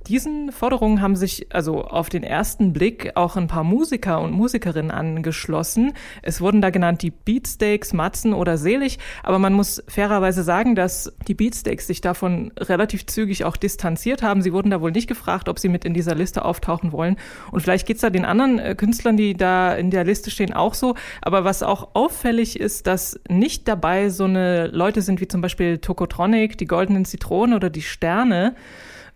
Diesen 0.07 0.51
Forderungen 0.51 1.01
haben 1.01 1.15
sich 1.15 1.47
also 1.53 1.83
auf 1.83 2.09
den 2.09 2.23
ersten 2.23 2.71
Blick 2.71 3.11
auch 3.15 3.35
ein 3.35 3.47
paar 3.47 3.63
Musiker 3.63 4.21
und 4.21 4.31
Musikerinnen 4.31 4.91
angeschlossen. 4.91 5.93
Es 6.21 6.39
wurden 6.39 6.61
da 6.61 6.69
genannt 6.69 7.01
die 7.01 7.11
Beatsteaks, 7.11 7.93
Matzen 7.93 8.33
oder 8.33 8.57
Selig, 8.57 8.99
aber 9.23 9.39
man 9.39 9.53
muss 9.53 9.83
fairerweise 9.87 10.43
sagen, 10.43 10.75
dass 10.75 11.13
die 11.27 11.33
Beatsteaks 11.33 11.87
sich 11.87 12.01
davon 12.01 12.51
relativ 12.57 13.05
zügig 13.05 13.43
auch 13.43 13.57
distanziert 13.57 14.23
haben. 14.23 14.41
Sie 14.41 14.53
wurden 14.53 14.71
da 14.71 14.81
wohl 14.81 14.91
nicht 14.91 15.07
gefragt, 15.07 15.49
ob 15.49 15.59
sie 15.59 15.69
mit 15.69 15.83
in 15.83 15.93
dieser 15.93 16.15
Liste 16.15 16.45
auftauchen 16.45 16.91
wollen. 16.91 17.17
Und 17.51 17.61
vielleicht 17.61 17.87
geht's 17.87 18.01
da 18.01 18.09
den 18.09 18.25
anderen 18.25 18.59
äh, 18.59 18.75
Künstlern, 18.75 19.17
die 19.17 19.35
da 19.35 19.73
in 19.73 19.91
der 19.91 20.03
Liste 20.03 20.31
stehen, 20.31 20.53
auch 20.53 20.73
so. 20.73 20.95
Aber 21.21 21.43
was 21.43 21.63
auch 21.63 21.89
auffällig 21.93 22.59
ist, 22.59 22.87
dass 22.87 23.19
nicht 23.29 23.67
dabei 23.67 24.09
so 24.09 24.25
eine 24.25 24.67
Leute 24.67 25.01
sind 25.01 25.21
wie 25.21 25.27
zum 25.27 25.41
Beispiel 25.41 25.79
Tokotronic, 25.79 26.57
die 26.57 26.65
Goldenen 26.65 27.05
Zitronen 27.05 27.55
oder 27.55 27.69
die 27.69 27.81
Sterne, 27.81 28.55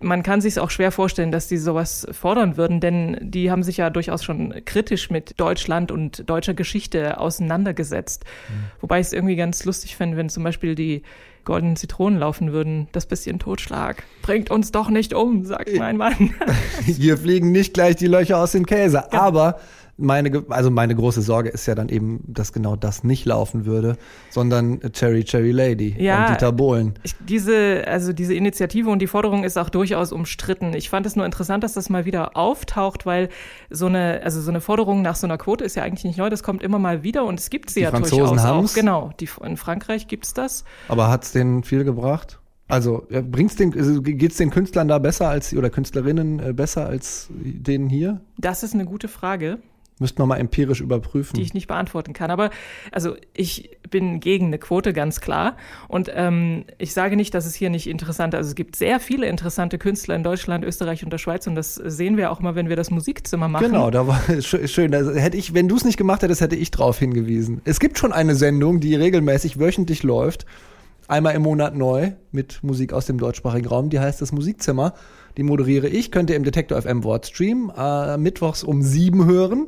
man 0.01 0.23
kann 0.23 0.41
sich 0.41 0.59
auch 0.59 0.69
schwer 0.69 0.91
vorstellen, 0.91 1.31
dass 1.31 1.47
die 1.47 1.57
sowas 1.57 2.07
fordern 2.11 2.57
würden, 2.57 2.79
denn 2.79 3.17
die 3.21 3.51
haben 3.51 3.63
sich 3.63 3.77
ja 3.77 3.89
durchaus 3.89 4.23
schon 4.23 4.53
kritisch 4.65 5.09
mit 5.09 5.39
Deutschland 5.39 5.91
und 5.91 6.29
deutscher 6.29 6.53
Geschichte 6.53 7.19
auseinandergesetzt. 7.19 8.25
Wobei 8.79 8.99
ich 8.99 9.07
es 9.07 9.13
irgendwie 9.13 9.35
ganz 9.35 9.65
lustig 9.65 9.95
fände, 9.95 10.17
wenn 10.17 10.29
zum 10.29 10.43
Beispiel 10.43 10.75
die 10.75 11.03
goldenen 11.43 11.75
Zitronen 11.75 12.19
laufen 12.19 12.51
würden. 12.51 12.87
Das 12.91 13.05
bisschen 13.05 13.39
Totschlag 13.39 14.03
bringt 14.21 14.51
uns 14.51 14.71
doch 14.71 14.89
nicht 14.89 15.13
um, 15.13 15.43
sagt 15.43 15.75
mein 15.75 15.97
Mann. 15.97 16.33
Hier 16.85 17.17
fliegen 17.17 17.51
nicht 17.51 17.73
gleich 17.73 17.95
die 17.95 18.07
Löcher 18.07 18.37
aus 18.37 18.51
dem 18.51 18.65
Käse. 18.65 19.11
Aber 19.11 19.59
meine, 20.01 20.43
also 20.49 20.69
meine 20.71 20.95
große 20.95 21.21
Sorge 21.21 21.49
ist 21.49 21.65
ja 21.67 21.75
dann 21.75 21.89
eben, 21.89 22.21
dass 22.27 22.51
genau 22.53 22.75
das 22.75 23.03
nicht 23.03 23.25
laufen 23.25 23.65
würde, 23.65 23.97
sondern 24.29 24.79
Cherry 24.93 25.23
Cherry 25.23 25.51
Lady 25.51 25.95
Ja. 25.97 26.25
und 26.27 26.33
Dieter 26.33 26.51
Bohlen. 26.51 26.95
Ich, 27.03 27.15
diese, 27.27 27.83
also 27.87 28.11
diese 28.13 28.33
Initiative 28.33 28.89
und 28.89 28.99
die 28.99 29.07
Forderung 29.07 29.43
ist 29.43 29.57
auch 29.57 29.69
durchaus 29.69 30.11
umstritten. 30.11 30.73
Ich 30.73 30.89
fand 30.89 31.05
es 31.05 31.15
nur 31.15 31.25
interessant, 31.25 31.63
dass 31.63 31.73
das 31.73 31.89
mal 31.89 32.05
wieder 32.05 32.35
auftaucht, 32.35 33.05
weil 33.05 33.29
so 33.69 33.85
eine, 33.85 34.21
also 34.23 34.41
so 34.41 34.49
eine 34.51 34.61
Forderung 34.61 35.01
nach 35.01 35.15
so 35.15 35.27
einer 35.27 35.37
Quote 35.37 35.63
ist 35.63 35.75
ja 35.75 35.83
eigentlich 35.83 36.03
nicht 36.03 36.17
neu, 36.17 36.29
das 36.29 36.43
kommt 36.43 36.63
immer 36.63 36.79
mal 36.79 37.03
wieder 37.03 37.25
und 37.25 37.39
es 37.39 37.49
gibt 37.49 37.69
sie 37.69 37.81
Die 37.81 37.83
ja 37.83 37.91
Franzosen 37.91 38.17
durchaus 38.19 38.39
haben's. 38.43 38.71
auch. 38.71 38.75
Genau, 38.75 39.11
die, 39.19 39.29
in 39.45 39.57
Frankreich 39.57 40.07
gibt's 40.07 40.33
das. 40.33 40.63
Aber 40.87 41.09
hat's 41.09 41.31
denen 41.31 41.63
viel 41.63 41.83
gebracht? 41.83 42.39
Also 42.67 43.05
bringt's 43.09 43.57
den, 43.57 43.73
also 43.77 44.01
geht's 44.01 44.37
den 44.37 44.49
Künstlern 44.49 44.87
da 44.87 44.97
besser 44.97 45.27
als 45.27 45.53
oder 45.53 45.69
Künstlerinnen 45.69 46.39
äh, 46.39 46.53
besser 46.53 46.85
als 46.87 47.27
denen 47.29 47.89
hier? 47.89 48.21
Das 48.37 48.63
ist 48.63 48.73
eine 48.73 48.85
gute 48.85 49.09
Frage. 49.09 49.57
Müssten 50.01 50.17
wir 50.19 50.25
mal 50.25 50.37
empirisch 50.37 50.81
überprüfen. 50.81 51.35
die 51.37 51.43
ich 51.43 51.53
nicht 51.53 51.67
beantworten 51.67 52.11
kann. 52.11 52.31
Aber 52.31 52.49
also 52.91 53.15
ich 53.33 53.77
bin 53.89 54.19
gegen 54.19 54.47
eine 54.47 54.57
Quote, 54.57 54.91
ganz 54.93 55.21
klar. 55.21 55.55
Und 55.87 56.11
ähm, 56.13 56.65
ich 56.79 56.93
sage 56.93 57.15
nicht, 57.15 57.33
dass 57.33 57.45
es 57.45 57.53
hier 57.55 57.69
nicht 57.69 57.87
interessante, 57.87 58.35
also 58.35 58.49
es 58.49 58.55
gibt 58.55 58.75
sehr 58.75 58.99
viele 58.99 59.27
interessante 59.27 59.77
Künstler 59.77 60.15
in 60.15 60.23
Deutschland, 60.23 60.65
Österreich 60.65 61.03
und 61.03 61.13
der 61.13 61.19
Schweiz 61.19 61.45
und 61.47 61.55
das 61.55 61.75
sehen 61.75 62.17
wir 62.17 62.31
auch 62.31 62.39
mal, 62.39 62.55
wenn 62.55 62.67
wir 62.67 62.75
das 62.75 62.89
Musikzimmer 62.91 63.47
machen. 63.47 63.67
Genau, 63.67 63.91
da 63.91 64.07
war 64.07 64.19
sch- 64.27 64.67
schön. 64.67 64.91
Da 64.91 65.11
hätte 65.13 65.37
ich, 65.37 65.53
wenn 65.53 65.67
du 65.67 65.75
es 65.75 65.85
nicht 65.85 65.97
gemacht 65.97 66.23
hättest, 66.23 66.41
hätte 66.41 66.55
ich 66.55 66.71
drauf 66.71 66.97
hingewiesen. 66.99 67.61
Es 67.63 67.79
gibt 67.79 67.97
schon 67.99 68.11
eine 68.11 68.33
Sendung, 68.35 68.79
die 68.79 68.95
regelmäßig 68.95 69.59
wöchentlich 69.59 70.03
läuft, 70.03 70.45
einmal 71.07 71.35
im 71.35 71.43
Monat 71.43 71.75
neu 71.75 72.11
mit 72.31 72.63
Musik 72.63 72.93
aus 72.93 73.05
dem 73.05 73.17
deutschsprachigen 73.19 73.67
Raum. 73.67 73.89
Die 73.91 73.99
heißt 73.99 74.21
das 74.21 74.31
Musikzimmer. 74.31 74.93
Die 75.37 75.43
moderiere 75.43 75.87
ich. 75.87 76.11
Könnt 76.11 76.29
ihr 76.29 76.35
im 76.35 76.43
Detektor 76.43 76.81
FM 76.81 77.03
Wortstream 77.03 77.71
äh, 77.77 78.17
mittwochs 78.17 78.63
um 78.63 78.81
sieben 78.81 79.25
hören 79.25 79.67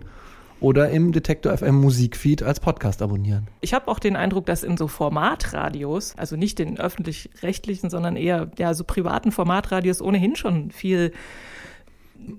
oder 0.64 0.90
im 0.90 1.12
Detektor 1.12 1.56
FM 1.56 1.76
Musikfeed 1.76 2.42
als 2.42 2.62
Podcast 2.62 3.02
abonnieren. 3.02 3.48
Ich 3.60 3.74
habe 3.74 3.90
auch 3.90 4.00
den 4.00 4.16
Eindruck, 4.16 4.46
dass 4.46 4.64
in 4.64 4.78
so 4.78 4.88
Formatradios, 4.88 6.16
also 6.18 6.38
nicht 6.38 6.58
den 6.58 6.80
öffentlich-rechtlichen, 6.80 7.90
sondern 7.90 8.16
eher 8.16 8.50
ja 8.58 8.74
so 8.74 8.86
privaten 8.86 9.34
Formatradios 9.34 10.02
ohnehin 10.02 10.38
schon 10.38 10.72
viel 10.72 11.12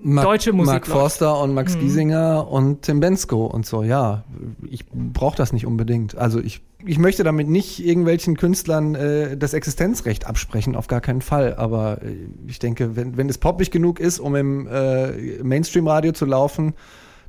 Mark, 0.02 0.26
Deutsche 0.26 0.54
Musik 0.54 0.72
Mark. 0.72 0.86
Forster 0.86 1.38
und 1.42 1.52
Max 1.52 1.78
Giesinger 1.78 2.48
und 2.50 2.80
Tim 2.80 3.00
Bensko 3.00 3.44
und 3.44 3.66
so, 3.66 3.82
ja. 3.82 4.24
Ich 4.70 4.86
brauche 4.88 5.36
das 5.36 5.52
nicht 5.52 5.66
unbedingt. 5.66 6.16
Also 6.16 6.40
ich, 6.40 6.62
ich 6.86 6.98
möchte 6.98 7.24
damit 7.24 7.48
nicht 7.50 7.84
irgendwelchen 7.84 8.38
Künstlern 8.38 8.94
äh, 8.94 9.36
das 9.36 9.52
Existenzrecht 9.52 10.26
absprechen, 10.26 10.76
auf 10.76 10.86
gar 10.86 11.02
keinen 11.02 11.20
Fall. 11.20 11.56
Aber 11.56 12.00
äh, 12.02 12.16
ich 12.46 12.58
denke, 12.58 12.96
wenn, 12.96 13.18
wenn 13.18 13.28
es 13.28 13.36
poppig 13.36 13.70
genug 13.70 14.00
ist, 14.00 14.18
um 14.18 14.34
im 14.34 14.66
äh, 14.66 15.42
Mainstream-Radio 15.42 16.12
zu 16.12 16.24
laufen, 16.24 16.72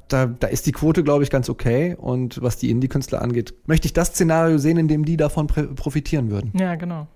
da, 0.08 0.26
da 0.26 0.48
ist 0.48 0.65
die 0.65 0.72
Quote, 0.72 1.04
glaube 1.04 1.24
ich, 1.24 1.30
ganz 1.30 1.50
okay. 1.50 1.96
Und 1.98 2.41
was 2.41 2.58
die 2.58 2.70
Indie-Künstler 2.70 3.22
angeht, 3.22 3.54
möchte 3.65 3.88
ich 3.88 3.94
das 3.94 4.10
Szenario 4.10 4.58
sehen, 4.58 4.78
in 4.78 4.88
dem 4.88 5.06
die 5.06 5.18
davon 5.18 5.48
profitieren 5.48 6.30
würden. 6.30 6.52
Ja, 6.58 6.76
genau. 6.76 7.08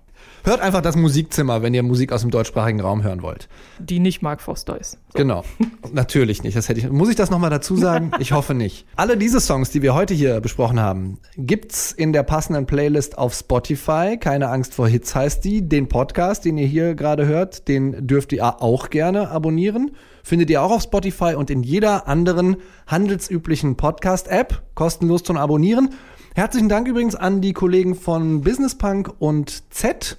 Hört 0.44 0.60
einfach 0.60 0.80
das 0.80 0.96
Musikzimmer, 0.96 1.62
wenn 1.62 1.74
ihr 1.74 1.82
Musik 1.82 2.12
aus 2.12 2.22
dem 2.22 2.30
deutschsprachigen 2.30 2.80
Raum 2.80 3.02
hören 3.02 3.22
wollt. 3.22 3.48
Die 3.78 3.98
nicht 3.98 4.22
Mark 4.22 4.40
Foster 4.40 4.80
ist. 4.80 4.92
So. 4.92 5.18
Genau. 5.18 5.44
Natürlich 5.92 6.42
nicht. 6.42 6.56
Das 6.56 6.68
hätte 6.68 6.80
ich. 6.80 6.90
Muss 6.90 7.08
ich 7.10 7.16
das 7.16 7.30
nochmal 7.30 7.50
dazu 7.50 7.76
sagen? 7.76 8.10
Ich 8.20 8.32
hoffe 8.32 8.54
nicht. 8.54 8.86
Alle 8.96 9.16
diese 9.16 9.40
Songs, 9.40 9.70
die 9.70 9.80
wir 9.80 9.94
heute 9.94 10.12
hier 10.12 10.40
besprochen 10.40 10.78
haben, 10.78 11.18
gibt's 11.36 11.90
in 11.90 12.12
der 12.12 12.22
passenden 12.22 12.66
Playlist 12.66 13.16
auf 13.16 13.32
Spotify. 13.34 14.18
Keine 14.20 14.48
Angst 14.48 14.74
vor 14.74 14.88
Hits 14.88 15.14
heißt 15.14 15.42
die. 15.44 15.66
Den 15.66 15.88
Podcast, 15.88 16.44
den 16.44 16.58
ihr 16.58 16.66
hier 16.66 16.94
gerade 16.94 17.26
hört, 17.26 17.66
den 17.66 18.06
dürft 18.06 18.32
ihr 18.32 18.62
auch 18.62 18.90
gerne 18.90 19.30
abonnieren. 19.30 19.92
Findet 20.22 20.50
ihr 20.50 20.62
auch 20.62 20.70
auf 20.70 20.82
Spotify 20.82 21.34
und 21.34 21.50
in 21.50 21.62
jeder 21.62 22.08
anderen 22.08 22.56
handelsüblichen 22.86 23.76
Podcast-App. 23.76 24.62
Kostenlos 24.74 25.22
zum 25.22 25.38
Abonnieren. 25.38 25.94
Herzlichen 26.34 26.68
Dank 26.68 26.86
übrigens 26.86 27.16
an 27.16 27.40
die 27.40 27.52
Kollegen 27.52 27.94
von 27.94 28.42
Business 28.42 28.76
Punk 28.76 29.12
und 29.18 29.72
Z, 29.74 30.16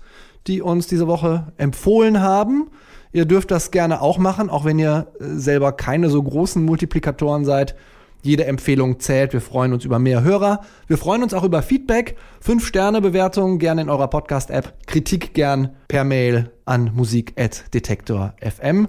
die 0.47 0.61
uns 0.61 0.87
diese 0.87 1.07
Woche 1.07 1.53
empfohlen 1.57 2.19
haben. 2.21 2.69
Ihr 3.13 3.25
dürft 3.25 3.51
das 3.51 3.71
gerne 3.71 4.01
auch 4.01 4.17
machen, 4.17 4.49
auch 4.49 4.65
wenn 4.65 4.77
ihr 4.79 5.07
äh, 5.19 5.25
selber 5.35 5.71
keine 5.71 6.09
so 6.09 6.21
großen 6.21 6.63
Multiplikatoren 6.63 7.45
seid. 7.45 7.75
Jede 8.23 8.45
Empfehlung 8.45 8.99
zählt. 8.99 9.33
Wir 9.33 9.41
freuen 9.41 9.73
uns 9.73 9.83
über 9.83 9.99
mehr 9.99 10.21
Hörer. 10.21 10.61
Wir 10.87 10.97
freuen 10.97 11.23
uns 11.23 11.33
auch 11.33 11.43
über 11.43 11.63
Feedback. 11.63 12.17
Fünf 12.39 12.67
Sterne 12.67 13.01
Bewertungen 13.01 13.57
gerne 13.57 13.81
in 13.81 13.89
eurer 13.89 14.09
Podcast-App. 14.09 14.85
Kritik 14.85 15.33
gern 15.33 15.75
per 15.87 16.03
Mail 16.03 16.51
an 16.65 16.91
musik@detektor.fm. 16.93 18.87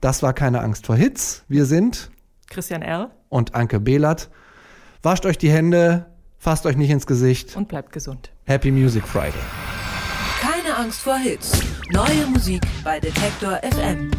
Das 0.00 0.22
war 0.22 0.32
keine 0.32 0.60
Angst 0.60 0.86
vor 0.86 0.94
Hits. 0.94 1.44
Wir 1.48 1.64
sind 1.64 2.10
Christian 2.48 2.82
R. 2.82 3.10
und 3.28 3.56
Anke 3.56 3.80
Behlert. 3.80 4.30
Wascht 5.02 5.26
euch 5.26 5.38
die 5.38 5.50
Hände, 5.50 6.06
fasst 6.38 6.66
euch 6.66 6.76
nicht 6.76 6.90
ins 6.90 7.06
Gesicht. 7.06 7.56
und 7.56 7.68
bleibt 7.68 7.92
gesund. 7.92 8.30
Happy 8.44 8.70
Music 8.70 9.06
Friday. 9.06 9.32
Keine 10.40 10.76
Angst 10.76 11.00
vor 11.00 11.16
Hits. 11.18 11.52
Neue 11.90 12.26
Musik 12.26 12.62
bei 12.84 13.00
Detektor 13.00 13.60
FM. 13.62 14.10